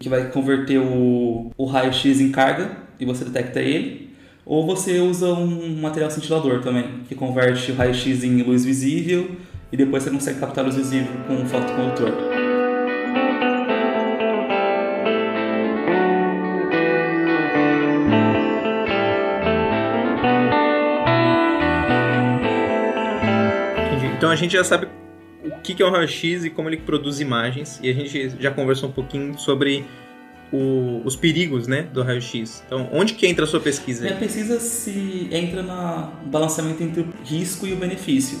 que 0.00 0.08
vai 0.08 0.30
converter 0.30 0.78
o, 0.78 1.52
o 1.58 1.66
raio-x 1.66 2.22
em 2.22 2.32
carga 2.32 2.74
e 2.98 3.04
você 3.04 3.22
detecta 3.22 3.60
ele. 3.60 4.10
Ou 4.46 4.66
você 4.66 4.98
usa 4.98 5.28
um 5.34 5.76
material 5.78 6.10
cintilador 6.10 6.62
também, 6.62 7.02
que 7.06 7.14
converte 7.14 7.70
o 7.70 7.74
raio-x 7.74 8.24
em 8.24 8.42
luz 8.42 8.64
visível 8.64 9.30
e 9.70 9.76
depois 9.76 10.02
você 10.02 10.10
consegue 10.10 10.40
captar 10.40 10.64
luz 10.64 10.76
visível 10.76 11.12
com 11.28 11.34
um 11.34 11.46
fotocondutor. 11.46 12.12
Então 24.16 24.30
a 24.30 24.36
gente 24.36 24.52
já 24.52 24.64
sabe 24.64 24.86
o 25.56 25.60
que 25.60 25.82
é 25.82 25.86
um 25.86 25.90
raio-x 25.90 26.44
e 26.44 26.50
como 26.50 26.68
ele 26.68 26.78
produz 26.78 27.20
imagens, 27.20 27.80
e 27.82 27.90
a 27.90 27.92
gente 27.92 28.36
já 28.38 28.50
conversou 28.50 28.88
um 28.88 28.92
pouquinho 28.92 29.38
sobre 29.38 29.84
o, 30.52 31.02
os 31.04 31.16
perigos 31.16 31.66
né, 31.66 31.82
do 31.82 32.02
raio-x. 32.02 32.62
Então, 32.66 32.88
onde 32.92 33.14
que 33.14 33.26
entra 33.26 33.44
a 33.44 33.48
sua 33.48 33.60
pesquisa? 33.60 34.04
Minha 34.04 34.16
pesquisa 34.16 34.58
se 34.60 35.28
entra 35.30 35.62
no 35.62 36.10
balanceamento 36.26 36.82
entre 36.82 37.02
o 37.02 37.08
risco 37.24 37.66
e 37.66 37.72
o 37.72 37.76
benefício. 37.76 38.38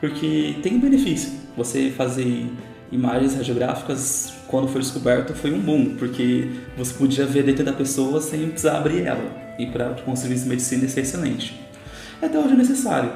Porque 0.00 0.56
tem 0.62 0.74
um 0.74 0.80
benefício. 0.80 1.32
Você 1.56 1.90
fazer 1.90 2.46
imagens 2.92 3.34
radiográficas, 3.34 4.32
quando 4.46 4.68
foi 4.68 4.80
descoberto, 4.80 5.34
foi 5.34 5.52
um 5.52 5.60
boom, 5.60 5.96
porque 5.96 6.48
você 6.76 6.94
podia 6.94 7.26
ver 7.26 7.42
dentro 7.42 7.64
da 7.64 7.72
pessoa 7.72 8.20
sem 8.20 8.48
precisar 8.48 8.78
abrir 8.78 9.02
ela. 9.02 9.54
E 9.58 9.66
para 9.66 9.96
um 10.06 10.14
serviço 10.14 10.44
de 10.44 10.50
medicina 10.50 10.84
isso 10.84 10.98
é 10.98 11.02
excelente. 11.02 11.60
Até 12.22 12.38
hoje 12.38 12.52
é 12.52 12.56
necessário. 12.56 13.12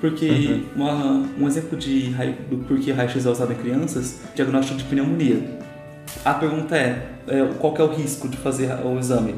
Porque 0.00 0.28
uhum. 0.28 0.64
uma, 0.76 1.28
um 1.38 1.46
exemplo 1.46 1.76
de 1.78 2.10
do 2.50 2.58
porquê 2.68 2.92
raio-x 2.92 3.24
é 3.24 3.30
usado 3.30 3.52
em 3.52 3.56
crianças, 3.56 4.20
diagnóstico 4.34 4.78
de 4.78 4.84
pneumonia. 4.84 5.58
A 6.24 6.34
pergunta 6.34 6.76
é, 6.76 7.06
é, 7.28 7.48
qual 7.58 7.74
é 7.76 7.82
o 7.82 7.88
risco 7.88 8.28
de 8.28 8.36
fazer 8.36 8.72
o 8.84 8.98
exame? 8.98 9.34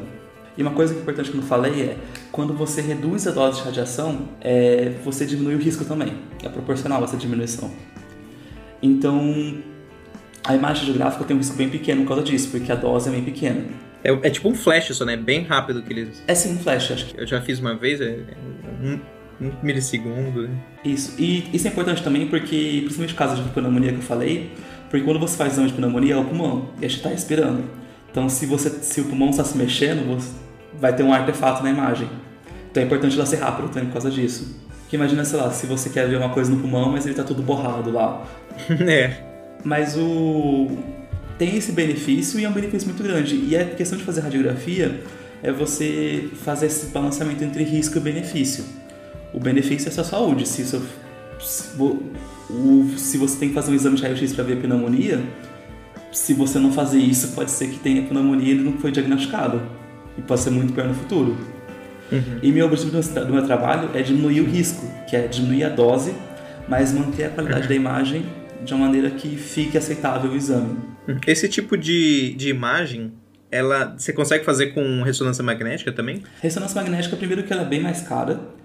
E 0.57 0.61
uma 0.61 0.71
coisa 0.71 0.93
importante 0.93 1.31
que 1.31 1.37
eu 1.37 1.41
não 1.41 1.47
falei 1.47 1.81
é, 1.81 1.97
quando 2.31 2.53
você 2.53 2.81
reduz 2.81 3.25
a 3.27 3.31
dose 3.31 3.59
de 3.59 3.65
radiação, 3.65 4.27
é, 4.41 4.91
você 5.03 5.25
diminui 5.25 5.55
o 5.55 5.57
risco 5.57 5.85
também. 5.85 6.13
É 6.43 6.49
proporcional 6.49 7.01
essa 7.03 7.15
diminuição. 7.15 7.71
Então, 8.81 9.57
a 10.43 10.55
imagem 10.55 10.85
geográfica 10.85 11.23
tem 11.23 11.35
um 11.35 11.39
risco 11.39 11.55
bem 11.55 11.69
pequeno 11.69 12.01
por 12.01 12.09
causa 12.09 12.23
disso, 12.23 12.49
porque 12.51 12.71
a 12.71 12.75
dose 12.75 13.07
é 13.07 13.11
bem 13.11 13.23
pequena. 13.23 13.63
É, 14.03 14.11
é 14.11 14.29
tipo 14.29 14.49
um 14.49 14.55
flash 14.55 14.95
só, 14.95 15.05
né? 15.05 15.15
Bem 15.15 15.43
rápido 15.43 15.81
que 15.81 15.93
eles... 15.93 16.23
É 16.27 16.35
sim, 16.35 16.53
um 16.53 16.59
flash, 16.59 16.91
acho 16.91 17.05
que. 17.05 17.21
Eu 17.21 17.27
já 17.27 17.41
fiz 17.41 17.59
uma 17.59 17.75
vez, 17.75 18.01
é, 18.01 18.19
um, 18.83 18.99
um 19.41 19.51
milissegundo. 19.63 20.43
Né? 20.43 20.49
Isso. 20.83 21.15
E 21.17 21.49
isso 21.53 21.67
é 21.67 21.71
importante 21.71 22.03
também 22.03 22.27
porque, 22.27 22.81
principalmente 22.81 23.11
no 23.11 23.17
caso 23.17 23.41
de 23.41 23.49
pneumonia 23.49 23.91
que 23.91 23.99
eu 23.99 24.03
falei, 24.03 24.51
porque 24.89 25.05
quando 25.05 25.19
você 25.19 25.37
faz 25.37 25.53
exame 25.53 25.69
de 25.69 25.73
pneumonia 25.73 26.15
é 26.15 26.17
o 26.17 26.25
pulmão, 26.25 26.69
e 26.81 26.85
a 26.85 26.87
gente 26.87 26.97
está 26.97 27.09
respirando. 27.09 27.63
Então, 28.11 28.27
se, 28.27 28.45
você, 28.45 28.69
se 28.69 29.01
o 29.01 29.05
pulmão 29.05 29.29
está 29.29 29.43
se 29.43 29.57
mexendo, 29.57 30.05
você 30.07 30.31
vai 30.79 30.95
ter 30.95 31.03
um 31.03 31.13
artefato 31.13 31.63
na 31.63 31.69
imagem. 31.69 32.09
Então 32.71 32.81
é 32.81 32.85
importante 32.85 33.15
ela 33.15 33.25
ser 33.25 33.37
rápido 33.37 33.69
também 33.69 33.85
por 33.85 33.93
causa 33.93 34.09
disso. 34.09 34.55
Porque 34.81 34.95
imagina, 34.95 35.23
sei 35.23 35.39
lá, 35.39 35.51
se 35.51 35.67
você 35.67 35.89
quer 35.89 36.07
ver 36.07 36.17
uma 36.17 36.29
coisa 36.29 36.49
no 36.51 36.57
pulmão, 36.57 36.91
mas 36.91 37.05
ele 37.05 37.13
está 37.13 37.23
todo 37.23 37.41
borrado 37.41 37.91
lá. 37.91 38.25
é. 38.87 39.23
Mas 39.63 39.97
o... 39.97 40.67
tem 41.37 41.55
esse 41.55 41.71
benefício 41.71 42.39
e 42.39 42.45
é 42.45 42.49
um 42.49 42.51
benefício 42.51 42.87
muito 42.87 43.03
grande. 43.03 43.35
E 43.35 43.55
a 43.55 43.65
questão 43.65 43.97
de 43.97 44.03
fazer 44.03 44.21
radiografia 44.21 45.01
é 45.43 45.51
você 45.51 46.29
fazer 46.43 46.67
esse 46.67 46.87
balanceamento 46.87 47.43
entre 47.43 47.63
risco 47.63 47.97
e 47.97 48.01
benefício. 48.01 48.63
O 49.39 49.41
benefício 49.41 49.87
é 49.87 49.89
a 49.89 49.93
sua 49.93 50.03
saúde. 50.03 50.45
Se, 50.45 50.63
isso, 50.63 50.85
se, 51.39 51.69
o, 51.79 52.93
se 52.97 53.17
você 53.17 53.39
tem 53.39 53.47
que 53.47 53.55
fazer 53.55 53.71
um 53.71 53.75
exame 53.75 53.95
de 53.95 54.03
raio-x 54.03 54.33
para 54.33 54.43
ver 54.43 54.57
pneumonia, 54.57 55.23
se 56.11 56.33
você 56.33 56.59
não 56.59 56.73
fazer 56.73 56.99
isso, 56.99 57.29
pode 57.29 57.49
ser 57.49 57.69
que 57.69 57.79
tenha 57.79 58.01
pneumonia 58.03 58.49
e 58.49 58.51
ele 58.51 58.63
não 58.63 58.73
foi 58.73 58.91
diagnosticado. 58.91 59.61
E 60.17 60.21
pode 60.21 60.41
ser 60.41 60.49
muito 60.49 60.73
pior 60.73 60.89
no 60.89 60.93
futuro. 60.93 61.37
Uhum. 62.11 62.39
E 62.43 62.51
meu 62.51 62.65
objetivo 62.65 62.99
do 63.25 63.33
meu 63.33 63.45
trabalho 63.45 63.89
é 63.93 64.01
diminuir 64.01 64.41
o 64.41 64.45
risco, 64.45 64.85
que 65.09 65.15
é 65.15 65.25
diminuir 65.25 65.63
a 65.63 65.69
dose, 65.69 66.13
mas 66.67 66.91
manter 66.91 67.25
a 67.25 67.29
qualidade 67.29 67.61
uhum. 67.61 67.69
da 67.69 67.75
imagem 67.75 68.25
de 68.65 68.73
uma 68.73 68.87
maneira 68.87 69.09
que 69.09 69.37
fique 69.37 69.77
aceitável 69.77 70.31
o 70.31 70.35
exame. 70.35 70.77
Uhum. 71.07 71.17
Esse 71.25 71.47
tipo 71.47 71.77
de, 71.77 72.33
de 72.33 72.49
imagem, 72.49 73.13
ela 73.49 73.95
você 73.97 74.11
consegue 74.11 74.43
fazer 74.43 74.73
com 74.73 75.01
ressonância 75.01 75.41
magnética 75.41 75.93
também? 75.93 76.23
Ressonância 76.41 76.75
magnética, 76.75 77.15
primeiro 77.15 77.43
que 77.43 77.53
ela 77.53 77.61
é 77.61 77.65
bem 77.65 77.81
mais 77.81 78.01
cara, 78.01 78.58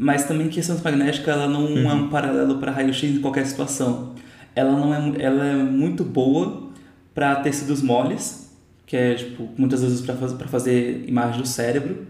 mas 0.00 0.24
também 0.24 0.48
que 0.48 0.58
a 0.58 0.62
ressonância 0.62 0.90
magnética 0.90 1.30
ela 1.30 1.46
não 1.46 1.66
uhum. 1.66 1.90
é 1.90 1.92
um 1.92 2.08
paralelo 2.08 2.56
para 2.56 2.72
raio-x 2.72 3.16
em 3.16 3.20
qualquer 3.20 3.44
situação. 3.44 4.14
Ela 4.56 4.72
não 4.72 4.94
é, 4.94 5.22
ela 5.22 5.44
é 5.44 5.54
muito 5.56 6.02
boa 6.02 6.70
para 7.14 7.36
tecidos 7.36 7.82
moles, 7.82 8.50
que 8.86 8.96
é 8.96 9.14
tipo 9.14 9.50
muitas 9.58 9.82
vezes 9.82 10.00
para 10.00 10.14
fazer, 10.14 10.44
fazer 10.48 11.04
imagem 11.06 11.42
do 11.42 11.46
cérebro, 11.46 12.06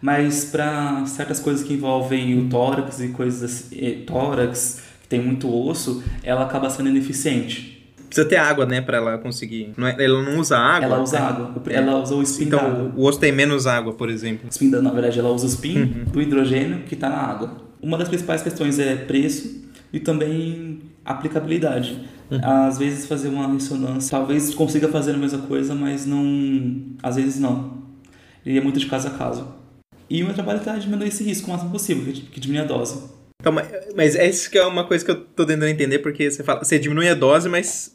mas 0.00 0.44
para 0.44 1.04
certas 1.06 1.40
coisas 1.40 1.66
que 1.66 1.74
envolvem 1.74 2.38
o 2.38 2.48
tórax 2.48 3.00
e 3.00 3.08
coisas 3.08 3.42
assim, 3.42 4.04
tórax 4.06 4.84
que 5.02 5.08
tem 5.08 5.20
muito 5.20 5.52
osso, 5.52 6.04
ela 6.22 6.44
acaba 6.44 6.70
sendo 6.70 6.88
ineficiente. 6.88 7.73
Precisa 8.06 8.28
ter 8.28 8.36
água, 8.36 8.64
né, 8.66 8.80
para 8.80 8.98
ela 8.98 9.18
conseguir. 9.18 9.72
Não 9.76 9.86
é, 9.86 9.96
ela 9.98 10.22
não 10.22 10.38
usa 10.38 10.56
água. 10.56 10.86
Ela 10.86 11.02
usa 11.02 11.18
né? 11.18 11.26
água. 11.26 11.62
Ela 11.68 12.02
usa 12.02 12.14
o 12.14 12.22
spin 12.22 12.44
então, 12.44 12.58
da 12.58 12.66
água. 12.66 12.92
o 12.96 13.04
osso 13.04 13.18
tem 13.18 13.32
menos 13.32 13.66
água, 13.66 13.92
por 13.92 14.08
exemplo. 14.08 14.48
Spin, 14.50 14.68
na 14.70 14.90
verdade, 14.90 15.18
ela 15.18 15.30
usa 15.30 15.46
o 15.46 15.48
spin 15.48 15.78
uhum. 15.78 16.04
do 16.12 16.22
hidrogênio 16.22 16.80
que 16.80 16.94
está 16.94 17.08
na 17.08 17.16
água. 17.16 17.50
Uma 17.82 17.98
das 17.98 18.08
principais 18.08 18.42
questões 18.42 18.78
é 18.78 18.96
preço 18.96 19.62
e 19.92 20.00
também 20.00 20.80
aplicabilidade. 21.04 21.98
Uhum. 22.30 22.40
Às 22.42 22.78
vezes 22.78 23.06
fazer 23.06 23.28
uma 23.28 23.52
ressonância, 23.52 24.10
talvez 24.10 24.54
consiga 24.54 24.88
fazer 24.88 25.12
a 25.12 25.18
mesma 25.18 25.40
coisa, 25.42 25.74
mas 25.74 26.06
não, 26.06 26.82
às 27.02 27.16
vezes 27.16 27.38
não. 27.38 27.84
E 28.44 28.56
é 28.56 28.60
muito 28.60 28.78
de 28.78 28.86
caso 28.86 29.08
a 29.08 29.10
caso. 29.10 29.46
E 30.08 30.22
o 30.22 30.26
meu 30.26 30.34
trabalho 30.34 30.58
está 30.58 30.76
diminuir 30.76 31.08
esse 31.08 31.24
risco 31.24 31.48
o 31.48 31.50
máximo 31.50 31.70
possível, 31.70 32.12
que 32.12 32.40
diminui 32.40 32.62
a 32.62 32.66
dose. 32.66 33.13
Então, 33.50 33.92
mas 33.94 34.14
é 34.14 34.28
isso 34.28 34.50
que 34.50 34.56
é 34.56 34.64
uma 34.64 34.84
coisa 34.84 35.04
que 35.04 35.10
eu 35.10 35.16
estou 35.16 35.44
tentando 35.44 35.68
entender, 35.68 35.98
porque 35.98 36.30
você 36.30 36.42
fala, 36.42 36.64
você 36.64 36.78
diminui 36.78 37.08
a 37.08 37.14
dose, 37.14 37.48
mas 37.48 37.94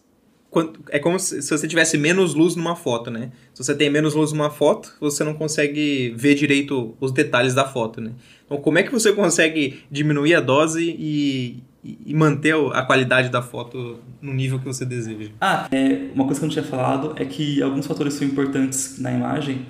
é 0.89 0.99
como 0.99 1.19
se, 1.19 1.41
você 1.41 1.67
tivesse 1.67 1.97
menos 1.97 2.33
luz 2.33 2.55
numa 2.55 2.75
foto, 2.75 3.11
né? 3.11 3.31
Se 3.53 3.63
você 3.63 3.75
tem 3.75 3.89
menos 3.89 4.15
luz 4.15 4.31
numa 4.31 4.49
foto, 4.49 4.95
você 4.99 5.23
não 5.23 5.33
consegue 5.33 6.13
ver 6.15 6.35
direito 6.35 6.95
os 6.99 7.11
detalhes 7.11 7.53
da 7.53 7.65
foto, 7.65 8.01
né? 8.01 8.11
Então, 8.45 8.57
como 8.57 8.77
é 8.79 8.83
que 8.83 8.91
você 8.91 9.11
consegue 9.13 9.83
diminuir 9.91 10.35
a 10.35 10.41
dose 10.41 10.95
e, 10.97 11.63
e 11.83 12.13
manter 12.13 12.55
a 12.73 12.81
qualidade 12.81 13.29
da 13.29 13.41
foto 13.41 13.99
no 14.21 14.33
nível 14.33 14.59
que 14.59 14.65
você 14.65 14.85
deseja? 14.85 15.31
Ah, 15.39 15.67
é, 15.71 16.09
uma 16.15 16.25
coisa 16.25 16.39
que 16.39 16.45
eu 16.45 16.47
não 16.47 16.53
tinha 16.53 16.65
falado 16.65 17.13
é 17.15 17.25
que 17.25 17.61
alguns 17.61 17.85
fatores 17.85 18.15
são 18.15 18.27
importantes 18.27 18.99
na 18.99 19.11
imagem 19.11 19.65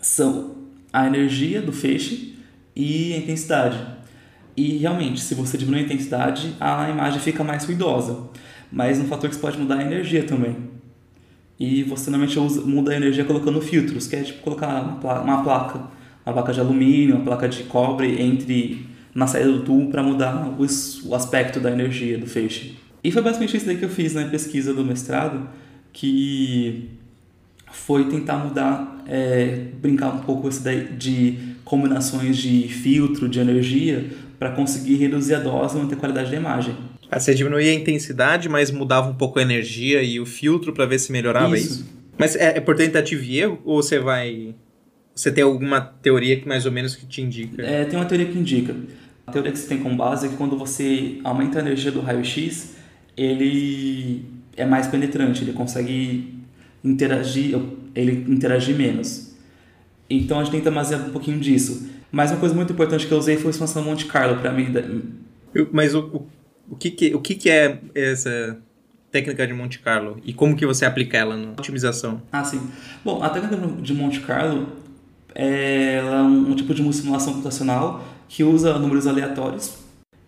são 0.00 0.56
a 0.92 1.06
energia 1.06 1.62
do 1.62 1.72
feixe 1.72 2.36
e 2.74 3.14
a 3.14 3.18
intensidade. 3.18 3.78
E 4.56 4.76
realmente, 4.78 5.20
se 5.20 5.34
você 5.34 5.56
diminui 5.56 5.80
a 5.80 5.84
intensidade, 5.84 6.54
a 6.60 6.90
imagem 6.90 7.20
fica 7.20 7.42
mais 7.42 7.64
ruidosa. 7.64 8.28
Mas 8.70 8.98
um 8.98 9.04
fator 9.04 9.28
que 9.28 9.36
você 9.36 9.40
pode 9.40 9.58
mudar 9.58 9.76
é 9.76 9.84
a 9.84 9.86
energia 9.86 10.24
também. 10.24 10.56
E 11.58 11.82
você 11.84 12.10
normalmente 12.10 12.38
usa, 12.38 12.62
muda 12.62 12.92
a 12.92 12.96
energia 12.96 13.24
colocando 13.24 13.60
filtros, 13.60 14.06
que 14.06 14.16
é 14.16 14.22
tipo 14.22 14.42
colocar 14.42 14.82
uma 14.82 14.96
placa, 14.96 15.22
uma 15.22 15.42
placa, 15.42 15.80
uma 16.26 16.32
placa 16.32 16.52
de 16.52 16.60
alumínio, 16.60 17.16
uma 17.16 17.24
placa 17.24 17.48
de 17.48 17.62
cobre 17.64 18.20
entre 18.20 18.86
na 19.14 19.26
saída 19.26 19.52
do 19.52 19.62
tubo 19.62 19.90
para 19.90 20.02
mudar 20.02 20.48
o, 20.58 20.66
o 21.08 21.14
aspecto 21.14 21.60
da 21.60 21.70
energia 21.70 22.18
do 22.18 22.26
feixe. 22.26 22.76
E 23.04 23.10
foi 23.10 23.20
basicamente 23.20 23.56
isso 23.56 23.66
daí 23.66 23.76
que 23.76 23.84
eu 23.84 23.88
fiz 23.88 24.14
na 24.14 24.24
pesquisa 24.26 24.72
do 24.72 24.84
mestrado, 24.84 25.48
que 25.92 26.90
foi 27.70 28.04
tentar 28.08 28.36
mudar, 28.38 29.02
é, 29.06 29.66
brincar 29.80 30.14
um 30.14 30.20
pouco 30.20 30.48
esse 30.48 30.62
daí 30.62 30.92
de 30.92 31.38
combinações 31.64 32.36
de 32.36 32.68
filtro, 32.68 33.28
de 33.28 33.40
energia, 33.40 34.10
para 34.42 34.50
conseguir 34.50 34.96
reduzir 34.96 35.36
a 35.36 35.38
dose 35.38 35.76
e 35.76 35.80
manter 35.80 35.94
a 35.94 35.98
qualidade 35.98 36.28
da 36.28 36.36
imagem. 36.36 36.74
Ah, 37.08 37.20
você 37.20 37.32
diminuía 37.32 37.70
a 37.70 37.74
intensidade, 37.74 38.48
mas 38.48 38.72
mudava 38.72 39.08
um 39.08 39.14
pouco 39.14 39.38
a 39.38 39.42
energia 39.42 40.02
e 40.02 40.18
o 40.18 40.26
filtro 40.26 40.72
para 40.72 40.84
ver 40.84 40.98
se 40.98 41.12
melhorava 41.12 41.56
isso. 41.56 41.74
isso? 41.74 41.86
Mas 42.18 42.34
é, 42.34 42.56
é 42.56 42.60
por 42.60 42.74
tentativa 42.74 43.22
e 43.24 43.38
erro 43.38 43.60
ou 43.64 43.80
você 43.80 44.00
vai. 44.00 44.56
Você 45.14 45.30
tem 45.30 45.44
alguma 45.44 45.80
teoria 45.80 46.40
que 46.40 46.48
mais 46.48 46.66
ou 46.66 46.72
menos 46.72 46.96
que 46.96 47.06
te 47.06 47.22
indica? 47.22 47.62
É, 47.62 47.84
tem 47.84 47.96
uma 47.96 48.04
teoria 48.04 48.26
que 48.26 48.36
indica. 48.36 48.74
A 49.28 49.30
teoria 49.30 49.52
que 49.52 49.58
você 49.60 49.68
tem 49.68 49.78
como 49.78 49.94
base 49.94 50.26
é 50.26 50.28
que 50.28 50.36
quando 50.36 50.58
você 50.58 51.20
aumenta 51.22 51.60
a 51.60 51.62
energia 51.62 51.92
do 51.92 52.00
raio-x, 52.00 52.74
ele 53.16 54.24
é 54.56 54.66
mais 54.66 54.88
penetrante, 54.88 55.44
ele 55.44 55.52
consegue 55.52 56.34
interagir, 56.82 57.56
ele 57.94 58.24
interagir 58.28 58.74
menos. 58.74 59.36
Então 60.10 60.40
a 60.40 60.42
gente 60.42 60.52
tenta 60.56 60.68
basear 60.68 61.00
um 61.06 61.10
pouquinho 61.10 61.38
disso. 61.38 61.92
Mas 62.12 62.30
uma 62.30 62.38
coisa 62.38 62.54
muito 62.54 62.74
importante 62.74 63.06
que 63.06 63.12
eu 63.12 63.18
usei 63.18 63.36
foi 63.38 63.48
a 63.48 63.50
expansão 63.50 63.82
Monte 63.82 64.04
Carlo 64.04 64.38
para 64.38 64.52
mim. 64.52 64.70
Eu, 65.54 65.68
mas 65.72 65.94
o, 65.94 66.00
o, 66.00 66.26
o, 66.70 66.76
que, 66.76 66.90
que, 66.90 67.14
o 67.14 67.20
que, 67.20 67.34
que 67.34 67.48
é 67.48 67.80
essa 67.94 68.58
técnica 69.10 69.46
de 69.46 69.54
Monte 69.54 69.78
Carlo 69.78 70.18
e 70.22 70.32
como 70.32 70.54
que 70.54 70.66
você 70.66 70.84
aplica 70.84 71.16
ela 71.16 71.36
na 71.36 71.52
otimização? 71.52 72.20
Ah, 72.30 72.44
sim. 72.44 72.60
Bom, 73.02 73.22
a 73.22 73.30
técnica 73.30 73.56
de 73.80 73.94
Monte 73.94 74.20
Carlo 74.20 74.68
é 75.34 76.02
um 76.22 76.54
tipo 76.54 76.74
de 76.74 76.92
simulação 76.92 77.32
computacional 77.32 78.04
que 78.28 78.44
usa 78.44 78.78
números 78.78 79.06
aleatórios. 79.06 79.78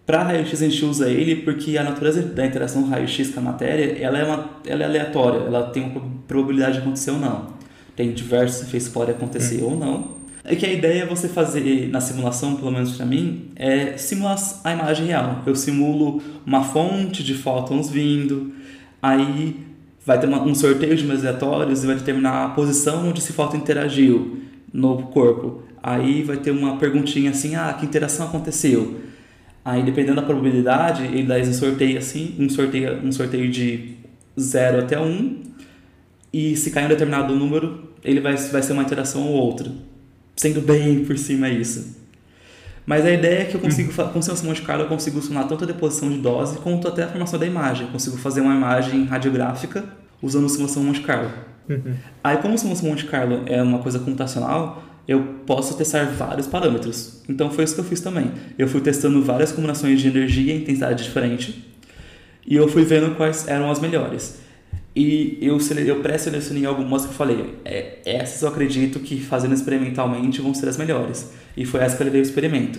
Para 0.07 0.23
raio-x 0.23 0.62
a 0.62 0.69
gente 0.69 0.85
usa 0.85 1.09
ele 1.09 1.37
porque 1.37 1.79
a 1.79 1.83
natureza 1.83 2.23
da 2.23 2.45
interação 2.45 2.87
raio-x 2.87 3.31
com 3.31 3.41
a 3.41 3.43
matéria 3.43 3.99
ela 3.99 4.19
é, 4.19 4.25
uma, 4.25 4.50
ela 4.67 4.83
é 4.83 4.87
aleatória, 4.87 5.38
ela 5.47 5.71
tem 5.71 5.83
uma 5.85 6.03
probabilidade 6.29 6.75
de 6.75 6.79
acontecer 6.81 7.11
ou 7.11 7.19
não. 7.19 7.55
Tem 7.97 8.12
diversos 8.12 8.62
efeitos 8.62 8.88
que 8.88 8.95
podem 8.95 9.14
acontecer 9.14 9.62
hum. 9.62 9.71
ou 9.71 9.79
não. 9.79 10.24
É 10.46 10.54
que 10.54 10.66
a 10.66 10.70
ideia 10.70 11.04
é 11.04 11.06
você 11.06 11.26
fazer 11.26 11.88
na 11.88 12.02
simulação, 12.02 12.54
pelo 12.56 12.70
menos 12.70 12.98
para 12.98 13.06
mim, 13.06 13.46
é 13.56 13.96
simular 13.96 14.36
a 14.62 14.72
imagem 14.72 15.06
real. 15.06 15.42
Eu 15.46 15.56
simulo 15.56 16.22
uma 16.44 16.62
fonte 16.62 17.24
de 17.24 17.32
fótons 17.32 17.88
vindo, 17.88 18.52
aí 19.00 19.56
vai 20.04 20.20
ter 20.20 20.26
uma, 20.26 20.42
um 20.42 20.54
sorteio 20.54 20.94
de 20.94 21.02
números 21.02 21.24
aleatórios 21.24 21.82
e 21.82 21.86
vai 21.86 21.96
determinar 21.96 22.44
a 22.44 22.48
posição 22.50 23.08
onde 23.08 23.20
esse 23.20 23.32
fóton 23.32 23.56
interagiu 23.56 24.42
no 24.70 25.04
corpo. 25.04 25.62
Aí 25.82 26.22
vai 26.22 26.36
ter 26.36 26.50
uma 26.50 26.76
perguntinha 26.76 27.30
assim, 27.30 27.54
ah, 27.54 27.72
que 27.72 27.86
interação 27.86 28.26
aconteceu? 28.26 29.00
Aí 29.64 29.82
dependendo 29.82 30.16
da 30.16 30.22
probabilidade, 30.22 31.04
ele 31.04 31.22
dá 31.22 31.38
esse 31.38 31.54
sorteio 31.54 31.96
assim, 31.96 32.36
um 32.38 32.50
sorteio, 32.50 33.00
um 33.02 33.10
sorteio 33.10 33.50
de 33.50 33.94
0 34.38 34.80
até 34.80 35.00
1, 35.00 35.04
um, 35.06 35.42
e 36.30 36.54
se 36.54 36.70
cair 36.70 36.84
um 36.84 36.88
determinado 36.88 37.34
número, 37.34 37.94
ele 38.04 38.20
vai, 38.20 38.36
vai 38.36 38.62
ser 38.62 38.74
uma 38.74 38.82
interação 38.82 39.26
ou 39.26 39.32
outra 39.32 39.72
sendo 40.37 40.61
bem 40.61 41.05
por 41.05 41.17
cima 41.19 41.49
isso. 41.49 42.03
Mas 42.87 43.05
a 43.07 43.11
ideia 43.11 43.43
é 43.43 43.45
que 43.45 43.55
eu 43.55 43.61
consigo, 43.61 43.91
uhum. 43.91 44.11
com 44.11 44.19
o 44.19 44.47
Monte 44.47 44.62
Carlo, 44.62 44.85
eu 44.85 44.88
consigo 44.88 45.21
simular 45.23 45.49
tanto 45.49 45.64
a 45.64 45.67
deposição 45.67 46.11
de 46.11 46.19
dose 46.19 46.59
quanto 46.59 46.87
até 46.87 47.05
a 47.05 47.09
formação 47.09 47.38
da 47.38 47.47
imagem. 47.47 47.87
Eu 47.87 47.93
consigo 47.93 48.17
fazer 48.19 48.43
uma 48.43 48.55
imagem 48.55 49.05
radiográfica 49.05 49.85
usando 50.21 50.45
o 50.45 50.49
simulação 50.49 50.83
Monte 50.83 51.00
Carlo. 51.00 51.31
Uhum. 51.69 51.95
Aí, 52.23 52.37
como 52.37 52.55
o 52.55 52.59
simulação 52.59 52.88
Monte 52.91 53.07
Carlo 53.07 53.43
é 53.47 53.62
uma 53.62 53.79
coisa 53.79 53.99
computacional, 53.99 54.85
eu 55.09 55.23
posso 55.47 55.76
testar 55.79 56.05
vários 56.05 56.47
parâmetros. 56.47 57.23
Então, 57.26 57.50
foi 57.50 57.64
isso 57.64 57.75
que 57.75 57.81
eu 57.81 57.85
fiz 57.85 58.00
também. 58.00 58.31
Eu 58.59 58.69
fui 58.69 58.83
testando 58.83 59.23
várias 59.23 59.50
combinações 59.50 60.00
de 60.00 60.09
energia 60.09 60.53
e 60.53 60.59
intensidade 60.59 61.05
diferente 61.05 61.75
e 62.47 62.57
eu 62.57 62.69
fui 62.69 62.85
vendo 62.85 63.14
quais 63.17 63.49
eram 63.49 63.71
as 63.71 63.81
melhores. 63.81 64.41
E 64.94 65.38
eu, 65.40 65.58
eu 65.84 66.00
pré-selecionei 66.00 66.64
algumas 66.64 67.02
que 67.02 67.08
eu 67.08 67.14
falei, 67.14 67.54
é, 67.64 67.98
essas 68.04 68.42
eu 68.42 68.48
acredito 68.48 69.00
que 69.00 69.20
fazendo 69.20 69.52
experimentalmente 69.52 70.40
vão 70.40 70.54
ser 70.54 70.68
as 70.68 70.76
melhores. 70.76 71.32
E 71.56 71.64
foi 71.64 71.80
essa 71.80 71.96
que 71.96 72.02
eu 72.02 72.04
levei 72.04 72.20
o 72.20 72.22
experimento. 72.22 72.78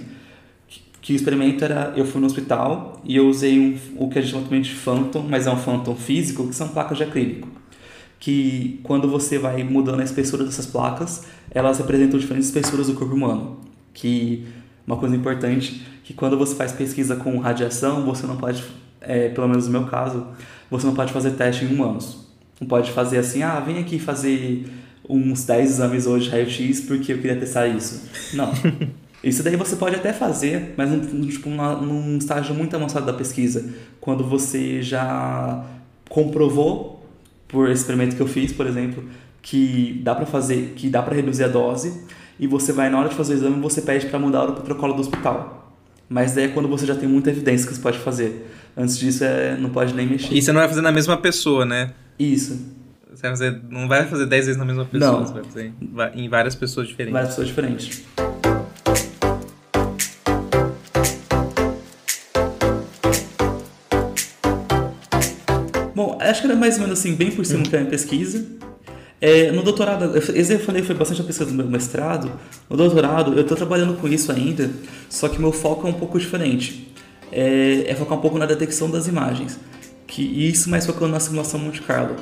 Que, 0.68 0.82
que 1.02 1.14
o 1.14 1.16
experimento 1.16 1.64
era, 1.66 1.94
eu 1.98 2.06
fui 2.06 2.22
no 2.22 2.28
hospital 2.28 3.02
e 3.04 3.18
eu 3.18 3.28
usei 3.28 3.60
um, 3.60 3.78
o 3.98 4.10
que 4.10 4.18
a 4.18 4.22
gente 4.22 4.32
chama 4.32 4.44
também 4.46 4.62
de 4.62 4.74
Phantom, 4.74 5.26
mas 5.30 5.46
é 5.46 5.52
um 5.52 5.58
Phantom 5.58 5.94
físico, 5.94 6.48
que 6.48 6.56
são 6.56 6.70
placas 6.70 6.98
de 6.98 7.04
acrílico. 7.04 7.50
Que 8.18 8.80
quando 8.82 9.10
você 9.10 9.38
vai 9.38 9.62
mudando 9.64 10.00
a 10.00 10.04
espessura 10.04 10.46
dessas 10.46 10.66
placas, 10.66 11.26
elas 11.52 11.80
representam 11.80 12.18
diferentes 12.18 12.48
espessuras 12.48 12.88
do 12.88 12.94
corpo 12.94 13.14
humano. 13.14 13.60
Que 13.94 14.46
uma 14.88 14.96
coisa 14.96 15.14
importante, 15.16 15.86
que 16.06 16.14
quando 16.14 16.38
você 16.38 16.56
faz 16.56 16.72
pesquisa 16.72 17.18
com 17.18 17.38
radiação, 17.40 18.06
você 18.06 18.26
não 18.26 18.38
pode, 18.38 18.64
é, 19.02 19.28
pelo 19.30 19.50
menos 19.50 19.66
no 19.66 19.72
meu 19.74 19.86
caso, 19.86 20.28
você 20.70 20.86
não 20.86 20.94
pode 20.94 21.14
fazer 21.14 21.32
teste 21.32 21.66
em 21.66 21.68
humanos. 21.68 22.26
Não 22.60 22.68
pode 22.68 22.92
fazer 22.92 23.18
assim, 23.18 23.44
ah, 23.44 23.60
vem 23.60 23.80
aqui 23.80 24.00
fazer 24.00 24.66
uns 25.08 25.44
10 25.44 25.70
exames 25.72 26.08
hoje 26.08 26.30
raio-x 26.30 26.82
porque 26.82 27.14
eu 27.14 27.18
queria 27.18 27.36
testar 27.36 27.68
isso. 27.68 28.10
Não. 28.34 28.52
Isso 29.24 29.42
daí 29.42 29.56
você 29.56 29.76
pode 29.76 29.96
até 29.96 30.14
fazer, 30.14 30.76
mas 30.78 30.92
num, 30.92 31.26
tipo, 31.28 31.50
num 31.50 32.16
estágio 32.16 32.54
muito 32.54 32.76
avançado 32.76 33.08
da 33.08 33.14
pesquisa, 33.14 33.74
quando 34.00 34.24
você 34.24 34.84
já 34.84 35.66
comprovou, 36.08 37.04
por 37.48 37.72
experimento 37.72 38.16
que 38.16 38.22
eu 38.22 38.28
fiz, 38.28 38.54
por 38.54 38.68
exemplo, 38.68 39.04
que 39.42 40.00
dá 40.04 40.14
para 40.14 40.28
fazer, 40.28 40.74
que 40.76 40.90
dá 40.90 41.02
para 41.02 41.16
reduzir 41.16 41.44
a 41.44 41.48
dose, 41.48 42.04
e 42.40 42.46
você 42.46 42.72
vai 42.72 42.88
na 42.90 43.00
hora 43.00 43.10
de 43.10 43.16
fazer 43.16 43.34
o 43.34 43.38
exame, 43.38 43.60
você 43.62 43.82
pede 43.82 44.06
para 44.06 44.20
mudar 44.20 44.48
o 44.48 44.54
protocolo 44.54 44.94
do 44.94 45.02
hospital. 45.02 45.74
Mas 46.08 46.34
daí 46.34 46.46
é 46.46 46.48
quando 46.50 46.68
você 46.68 46.86
já 46.86 46.94
tem 46.94 47.10
muita 47.10 47.32
evidência 47.32 47.68
que 47.68 47.74
você 47.74 47.82
pode 47.82 47.98
fazer. 47.98 48.46
Antes 48.78 48.98
disso, 48.98 49.24
é, 49.24 49.56
não 49.56 49.70
pode 49.70 49.94
nem 49.94 50.06
mexer. 50.06 50.34
E 50.34 50.42
você 50.42 50.52
não 50.52 50.60
vai 50.60 50.68
fazer 50.68 50.82
na 50.82 50.92
mesma 50.92 51.16
pessoa, 51.16 51.66
né? 51.66 51.94
Isso. 52.20 52.60
Você 53.10 53.22
vai 53.22 53.32
fazer, 53.32 53.62
não 53.70 53.88
vai 53.88 54.06
fazer 54.06 54.26
10 54.26 54.46
vezes 54.48 54.60
na 54.60 54.66
mesma 54.66 54.84
pessoa, 54.84 55.12
não. 55.14 55.26
você 55.26 55.34
vai 55.34 55.44
fazer 55.46 55.74
em 56.14 56.28
várias 56.28 56.56
pessoas 56.56 56.86
diferentes. 56.86 57.14
Várias 57.14 57.30
pessoas 57.30 57.48
diferentes. 57.48 58.04
Bom, 65.96 66.18
acho 66.20 66.42
que 66.42 66.48
era 66.48 66.56
mais 66.58 66.76
ou 66.76 66.82
menos 66.82 67.00
assim, 67.00 67.16
bem 67.16 67.32
por 67.32 67.46
cima 67.46 67.62
hum. 67.62 67.64
que 67.64 67.74
é 67.74 67.80
a 67.80 67.82
minha 67.82 67.90
pesquisa. 67.90 68.46
É, 69.22 69.54
no 69.54 69.64
doutorado, 69.64 70.18
esse 70.18 70.54
eu 70.54 70.60
falei 70.60 70.84
foi 70.84 70.94
bastante 70.94 71.22
a 71.22 71.24
pesquisa 71.24 71.50
do 71.50 71.56
meu 71.56 71.66
mestrado. 71.66 72.30
No 72.70 72.76
doutorado, 72.76 73.34
eu 73.36 73.44
estou 73.44 73.56
trabalhando 73.56 73.94
com 73.96 74.10
isso 74.10 74.34
ainda, 74.34 74.70
só 75.10 75.30
que 75.30 75.40
meu 75.40 75.54
foco 75.54 75.88
é 75.88 75.90
um 75.90 75.94
pouco 75.94 76.20
diferente 76.20 76.85
é, 77.32 77.86
é 77.88 77.96
focar 77.96 78.18
um 78.18 78.22
pouco 78.22 78.38
na 78.38 78.46
detecção 78.46 78.90
das 78.90 79.08
imagens. 79.08 79.60
Que, 80.08 80.22
e 80.22 80.50
isso 80.50 80.70
mais 80.70 80.86
focando 80.86 81.12
na 81.12 81.20
simulação 81.20 81.60
Monte 81.60 81.82
Carlo. 81.82 82.16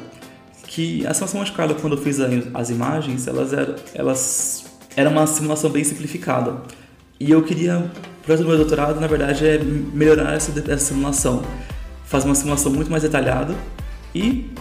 Que 0.67 1.05
a 1.05 1.13
simulação 1.13 1.39
Monte 1.39 1.51
Carlo, 1.51 1.75
quando 1.75 1.95
eu 1.95 2.01
fiz 2.01 2.19
as 2.53 2.69
imagens, 2.69 3.27
elas 3.27 3.53
eram, 3.53 3.75
elas 3.93 4.65
era 4.95 5.09
uma 5.09 5.27
simulação 5.27 5.69
bem 5.69 5.83
simplificada. 5.83 6.61
E 7.19 7.31
eu 7.31 7.43
queria, 7.43 7.77
o 7.79 8.23
projeto 8.23 8.43
do 8.43 8.49
meu 8.49 8.57
doutorado, 8.57 8.99
na 8.99 9.07
verdade, 9.07 9.45
é 9.45 9.57
melhorar 9.59 10.33
essa, 10.33 10.51
essa 10.59 10.85
simulação. 10.85 11.43
Fazer 12.05 12.25
uma 12.25 12.35
simulação 12.35 12.71
muito 12.71 12.91
mais 12.91 13.03
detalhada 13.03 13.55
e 14.13 14.51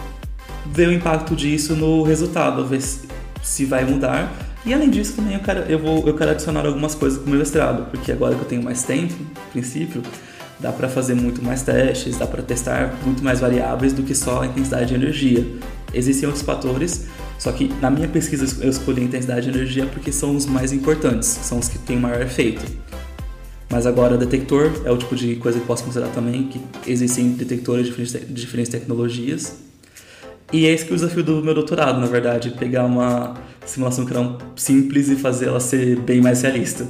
ver 0.65 0.87
o 0.87 0.91
impacto 0.91 1.35
disso 1.35 1.75
no 1.75 2.03
resultado, 2.03 2.65
ver 2.65 2.81
se, 2.81 3.07
se 3.41 3.65
vai 3.65 3.83
mudar. 3.85 4.31
E 4.65 4.73
além 4.73 4.89
disso, 4.89 5.15
também 5.15 5.33
eu 5.33 5.41
quero, 5.41 5.59
eu, 5.61 5.77
vou, 5.77 6.07
eu 6.07 6.15
quero 6.15 6.31
adicionar 6.31 6.65
algumas 6.65 6.95
coisas 6.95 7.19
para 7.19 7.27
o 7.27 7.29
meu 7.29 7.39
mestrado, 7.39 7.89
porque 7.91 8.11
agora 8.11 8.33
que 8.33 8.41
eu 8.41 8.47
tenho 8.47 8.63
mais 8.63 8.83
tempo, 8.83 9.13
no 9.13 9.51
princípio, 9.51 10.01
dá 10.59 10.71
para 10.71 10.87
fazer 10.87 11.13
muito 11.13 11.43
mais 11.43 11.61
testes, 11.61 12.17
dá 12.17 12.25
para 12.25 12.41
testar 12.41 12.97
muito 13.03 13.23
mais 13.23 13.39
variáveis 13.39 13.93
do 13.93 14.03
que 14.03 14.15
só 14.15 14.41
a 14.41 14.45
intensidade 14.45 14.87
de 14.87 14.95
energia. 14.95 15.45
Existem 15.93 16.27
outros 16.27 16.43
fatores, 16.43 17.05
só 17.37 17.51
que 17.51 17.71
na 17.81 17.89
minha 17.89 18.07
pesquisa 18.07 18.63
eu 18.63 18.69
escolhi 18.69 19.01
a 19.01 19.05
intensidade 19.05 19.49
de 19.49 19.57
energia 19.57 19.85
porque 19.85 20.11
são 20.11 20.35
os 20.35 20.45
mais 20.45 20.71
importantes, 20.71 21.27
são 21.27 21.59
os 21.59 21.67
que 21.67 21.77
têm 21.77 21.97
maior 21.97 22.21
efeito. 22.21 22.63
Mas 23.69 23.85
agora, 23.85 24.17
detector 24.17 24.71
é 24.85 24.91
o 24.91 24.97
tipo 24.97 25.15
de 25.15 25.35
coisa 25.35 25.59
que 25.59 25.65
posso 25.65 25.83
considerar 25.83 26.09
também, 26.11 26.47
que 26.47 26.61
existem 26.87 27.31
detectores 27.31 27.85
de 27.85 27.91
diferentes, 27.91 28.13
de 28.13 28.41
diferentes 28.41 28.71
tecnologias. 28.71 29.55
E 30.51 30.67
é 30.67 30.71
esse 30.71 30.85
que 30.85 30.91
é 30.91 30.93
o 30.93 30.95
desafio 30.95 31.23
do 31.23 31.43
meu 31.43 31.55
doutorado, 31.55 31.99
na 31.99 32.05
verdade, 32.05 32.51
pegar 32.51 32.85
uma 32.85 33.33
simulação 33.65 34.05
que 34.05 34.13
era 34.15 34.37
simples 34.55 35.09
e 35.09 35.15
fazer 35.15 35.47
ela 35.47 35.59
ser 35.59 35.99
bem 36.01 36.21
mais 36.21 36.43
realista 36.43 36.85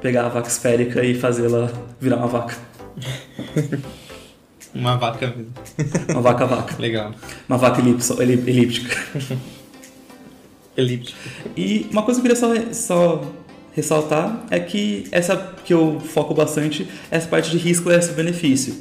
pegar 0.00 0.26
a 0.26 0.28
vaca 0.28 0.48
esférica 0.48 1.04
e 1.04 1.14
fazê-la 1.14 1.70
virar 2.00 2.16
uma 2.16 2.26
vaca. 2.26 2.56
uma 4.74 4.96
vaca. 4.96 5.34
Uma 6.08 6.20
vaca 6.20 6.46
vaca. 6.46 6.76
Legal. 6.80 7.14
Uma 7.48 7.58
vaca 7.58 7.80
elíptica. 7.80 8.96
elíptica. 10.76 11.18
E 11.56 11.86
uma 11.90 12.02
coisa 12.02 12.20
que 12.20 12.26
eu 12.26 12.36
queria 12.36 12.72
só, 12.72 12.72
só 12.72 13.32
ressaltar 13.72 14.46
é 14.50 14.60
que 14.60 15.06
essa 15.10 15.36
que 15.64 15.72
eu 15.72 16.00
foco 16.00 16.34
bastante, 16.34 16.88
essa 17.10 17.26
parte 17.28 17.50
de 17.50 17.58
risco 17.58 17.90
é 17.90 17.96
esse 17.96 18.12
benefício. 18.12 18.74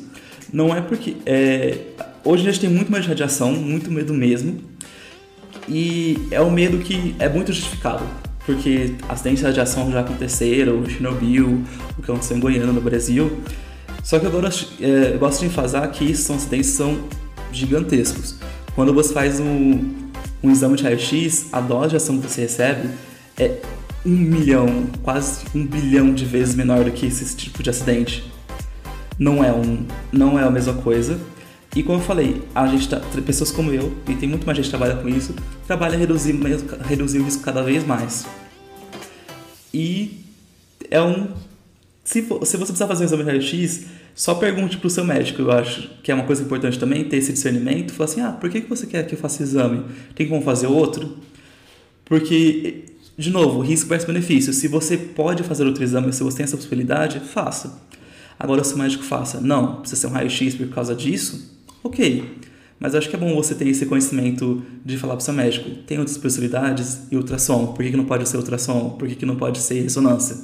Não 0.52 0.76
é 0.76 0.82
porque. 0.82 1.18
É, 1.26 1.78
hoje 2.24 2.48
a 2.48 2.52
gente 2.52 2.62
tem 2.62 2.70
muito 2.70 2.92
medo 2.92 3.04
de 3.04 3.10
radiação, 3.10 3.52
muito 3.52 3.92
medo 3.92 4.14
mesmo. 4.14 4.62
E 5.68 6.28
é 6.30 6.40
um 6.42 6.52
medo 6.52 6.78
que 6.80 7.16
é 7.18 7.28
muito 7.28 7.52
justificado 7.52 8.06
porque 8.46 8.94
acidentes 9.10 9.40
de 9.40 9.46
radiação 9.46 9.92
já 9.92 10.02
aconteceram, 10.02 10.88
Chernobyl, 10.88 11.64
o 11.98 12.02
que 12.02 12.12
aconteceu 12.12 12.38
em 12.38 12.40
Goiânia, 12.40 12.68
no 12.68 12.82
Brasil. 12.82 13.40
Só 14.04 14.20
que 14.20 14.28
gosto, 14.28 14.72
é, 14.84 15.14
eu 15.14 15.20
gosto 15.20 15.40
de 15.40 15.48
enfatizar 15.48 15.90
que 15.92 16.12
esses 16.12 16.30
acidentes 16.30 16.70
são 16.70 17.00
gigantescos. 17.52 18.36
Quando 18.76 18.94
você 18.94 19.14
faz 19.14 19.40
um, 19.40 19.94
um 20.44 20.52
exame 20.52 20.76
de 20.76 20.84
raio-x, 20.84 21.48
a 21.52 21.60
dose 21.60 21.90
de 21.90 21.96
ação 21.96 22.20
que 22.20 22.30
você 22.30 22.42
recebe 22.42 22.90
é 23.38 23.58
um 24.06 24.12
milhão, 24.12 24.86
quase 25.02 25.46
um 25.56 25.66
bilhão 25.66 26.14
de 26.14 26.26
vezes 26.26 26.54
menor 26.54 26.84
do 26.84 26.92
que 26.92 27.08
esse 27.08 27.36
tipo 27.36 27.64
de 27.64 27.72
acidente. 27.72 28.32
Não 29.18 29.44
é, 29.44 29.52
um, 29.52 29.86
não 30.12 30.38
é 30.38 30.44
a 30.44 30.52
mesma 30.52 30.74
coisa. 30.74 31.18
E 31.76 31.84
como 31.84 32.00
eu 32.00 32.04
falei, 32.04 32.42
a 32.56 32.66
gente 32.68 32.88
tá, 32.88 33.02
pessoas 33.26 33.52
como 33.52 33.70
eu, 33.70 33.94
e 34.08 34.16
tem 34.16 34.30
muito 34.30 34.46
mais 34.46 34.58
gente 34.58 34.66
que 34.66 34.70
trabalha 34.72 34.96
com 34.96 35.10
isso, 35.10 35.36
trabalha 35.68 35.96
a 35.96 35.98
reduzir, 35.98 36.34
reduzir 36.86 37.20
o 37.20 37.24
risco 37.24 37.44
cada 37.44 37.62
vez 37.62 37.86
mais. 37.86 38.26
E 39.74 40.22
é 40.90 41.02
um. 41.02 41.28
Se, 42.02 42.22
for, 42.22 42.46
se 42.46 42.56
você 42.56 42.68
precisar 42.68 42.88
fazer 42.88 43.04
um 43.04 43.08
exame 43.08 43.24
de 43.24 43.30
raio-x, 43.30 43.88
só 44.14 44.36
pergunte 44.36 44.78
para 44.78 44.88
o 44.88 44.90
seu 44.90 45.04
médico, 45.04 45.42
eu 45.42 45.52
acho 45.52 45.90
que 46.02 46.10
é 46.10 46.16
uma 46.16 46.24
coisa 46.24 46.44
importante 46.44 46.80
também, 46.80 47.04
ter 47.04 47.18
esse 47.18 47.34
discernimento. 47.34 47.92
Falar 47.92 48.10
assim: 48.10 48.22
ah, 48.22 48.32
por 48.32 48.50
que, 48.50 48.62
que 48.62 48.70
você 48.70 48.88
quer 48.88 49.06
que 49.06 49.14
eu 49.14 49.20
faça 49.20 49.44
exame? 49.44 49.84
Tem 50.16 50.30
como 50.30 50.42
fazer 50.42 50.68
outro? 50.68 51.18
Porque, 52.06 52.86
de 53.18 53.32
novo, 53.32 53.60
risco 53.60 53.90
versus 53.90 54.08
benefício. 54.08 54.54
Se 54.54 54.70
você 54.70 54.96
pode 54.96 55.44
fazer 55.44 55.66
outro 55.66 55.84
exame, 55.84 56.14
se 56.14 56.24
você 56.24 56.38
tem 56.38 56.44
essa 56.46 56.56
possibilidade, 56.56 57.20
faça. 57.20 57.82
Agora, 58.40 58.64
se 58.64 58.74
o 58.74 58.78
médico 58.78 59.04
faça, 59.04 59.42
não, 59.42 59.78
precisa 59.78 60.00
ser 60.00 60.08
um 60.08 60.12
raio-x 60.12 60.56
por 60.56 60.70
causa 60.70 60.96
disso, 60.96 61.55
Ok, 61.86 62.40
mas 62.80 62.96
acho 62.96 63.08
que 63.08 63.16
é 63.16 63.20
bom 63.20 63.36
você 63.36 63.54
ter 63.54 63.68
esse 63.68 63.86
conhecimento 63.86 64.66
de 64.84 64.98
falar 64.98 65.14
para 65.14 65.22
o 65.22 65.24
seu 65.24 65.36
médico. 65.36 65.70
Tem 65.86 66.00
outras 66.00 66.18
possibilidades 66.18 67.04
e 67.12 67.16
ultrassom. 67.16 67.74
Por 67.74 67.86
que, 67.86 67.92
que 67.92 67.98
não 67.98 68.06
pode 68.06 68.28
ser 68.28 68.38
ultrassom? 68.38 68.98
Por 68.98 69.08
que, 69.08 69.14
que 69.14 69.26
não 69.26 69.36
pode 69.36 69.60
ser 69.60 69.84
ressonância? 69.84 70.36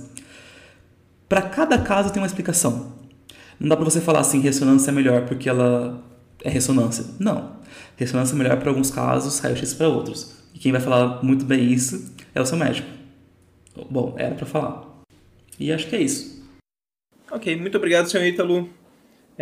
Para 1.28 1.42
cada 1.42 1.80
caso 1.80 2.14
tem 2.14 2.22
uma 2.22 2.28
explicação. 2.28 2.94
Não 3.60 3.68
dá 3.68 3.76
para 3.76 3.84
você 3.84 4.00
falar 4.00 4.20
assim, 4.20 4.40
ressonância 4.40 4.92
é 4.92 4.94
melhor 4.94 5.26
porque 5.26 5.50
ela 5.50 6.00
é 6.44 6.50
ressonância. 6.52 7.06
Não. 7.20 7.56
Ressonância 7.98 8.36
é 8.36 8.38
melhor 8.38 8.60
para 8.60 8.70
alguns 8.70 8.92
casos, 8.92 9.40
raio-x 9.40 9.74
para 9.74 9.88
outros. 9.88 10.36
E 10.54 10.60
quem 10.60 10.72
vai 10.72 10.80
falar 10.80 11.24
muito 11.24 11.44
bem 11.44 11.74
isso 11.74 12.14
é 12.36 12.40
o 12.40 12.46
seu 12.46 12.56
médico. 12.56 12.88
Bom, 13.90 14.14
era 14.16 14.36
para 14.36 14.46
falar. 14.46 15.02
E 15.60 15.74
acho 15.74 15.88
que 15.88 15.96
é 15.96 16.02
isso. 16.04 16.40
Ok, 17.32 17.60
muito 17.60 17.78
obrigado, 17.78 18.12
senhor 18.12 18.28
Ítalo. 18.28 18.70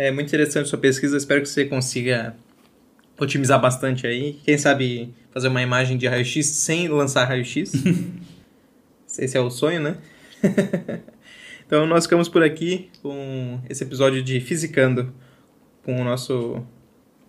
É 0.00 0.10
muito 0.10 0.28
interessante 0.28 0.66
sua 0.66 0.78
pesquisa. 0.78 1.14
Espero 1.14 1.42
que 1.42 1.48
você 1.50 1.66
consiga 1.66 2.34
otimizar 3.18 3.60
bastante 3.60 4.06
aí. 4.06 4.40
Quem 4.42 4.56
sabe 4.56 5.12
fazer 5.30 5.48
uma 5.48 5.60
imagem 5.60 5.98
de 5.98 6.06
raio-x 6.06 6.46
sem 6.46 6.88
lançar 6.88 7.26
raio-x. 7.26 7.70
Esse 9.18 9.36
é 9.36 9.40
o 9.42 9.50
sonho, 9.50 9.78
né? 9.78 9.98
então 11.66 11.86
nós 11.86 12.04
ficamos 12.04 12.30
por 12.30 12.42
aqui 12.42 12.88
com 13.02 13.60
esse 13.68 13.84
episódio 13.84 14.22
de 14.22 14.40
Fisicando 14.40 15.12
com 15.82 16.00
o 16.00 16.02
nosso 16.02 16.64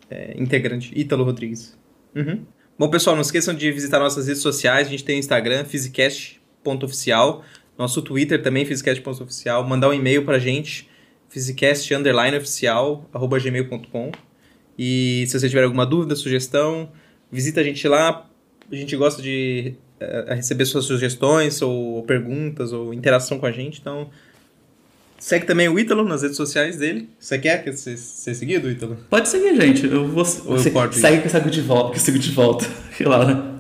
é, 0.09 0.33
integrante, 0.41 0.97
Ítalo 0.97 1.25
Rodrigues. 1.25 1.77
Uhum. 2.15 2.45
Bom, 2.79 2.89
pessoal, 2.89 3.17
não 3.17 3.21
esqueçam 3.21 3.53
de 3.53 3.69
visitar 3.69 3.99
nossas 3.99 4.27
redes 4.27 4.41
sociais. 4.41 4.87
A 4.87 4.91
gente 4.91 5.03
tem 5.03 5.17
o 5.17 5.19
Instagram, 5.19 5.65
physicast.oficial. 5.65 7.43
Nosso 7.77 8.01
Twitter 8.01 8.41
também, 8.41 8.63
physicast.oficial. 8.63 9.67
Mandar 9.67 9.89
um 9.89 9.93
e-mail 9.93 10.23
pra 10.23 10.39
gente, 10.39 10.89
physicast_oficial.gmail.com 11.31 14.11
E 14.77 15.25
se 15.27 15.39
você 15.39 15.49
tiver 15.49 15.63
alguma 15.63 15.85
dúvida, 15.85 16.15
sugestão, 16.15 16.91
visita 17.31 17.61
a 17.61 17.63
gente 17.63 17.87
lá. 17.87 18.27
A 18.71 18.75
gente 18.75 18.95
gosta 18.95 19.21
de 19.21 19.73
uh, 20.01 20.33
receber 20.33 20.65
suas 20.65 20.85
sugestões 20.85 21.61
ou 21.61 22.01
perguntas 22.03 22.71
ou 22.71 22.93
interação 22.93 23.37
com 23.39 23.45
a 23.45 23.51
gente. 23.51 23.81
Então, 23.81 24.09
Segue 25.21 25.45
também 25.45 25.69
o 25.69 25.77
Ítalo 25.77 26.03
nas 26.03 26.23
redes 26.23 26.35
sociais 26.35 26.77
dele. 26.77 27.07
Você 27.19 27.37
quer 27.37 27.63
que 27.63 27.71
ser, 27.73 27.95
ser 27.95 28.33
seguido, 28.33 28.71
Ítalo? 28.71 28.97
Pode 29.07 29.29
seguir, 29.29 29.55
gente. 29.55 29.85
Eu 29.85 30.07
vou. 30.07 30.23
Ou 30.23 30.25
você, 30.25 30.71
eu 30.75 30.91
segue 30.91 31.21
que 31.21 31.27
eu 31.27 31.29
sigo 31.29 31.51
de 31.51 31.61
volta. 31.61 31.91
Que 31.91 31.97
eu 31.97 32.01
sigo 32.01 32.17
de 32.17 32.31
volta. 32.31 32.65
Claro. 32.97 33.51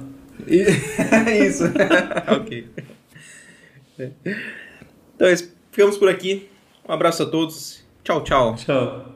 isso. 0.47 1.65
ok. 2.35 2.67
Então 5.15 5.27
é 5.27 5.33
isso. 5.33 5.51
Ficamos 5.71 5.97
por 5.97 6.09
aqui. 6.09 6.49
Um 6.87 6.93
abraço 6.93 7.23
a 7.23 7.25
todos. 7.25 7.83
Tchau, 8.03 8.23
tchau. 8.23 8.55
Tchau. 8.55 9.10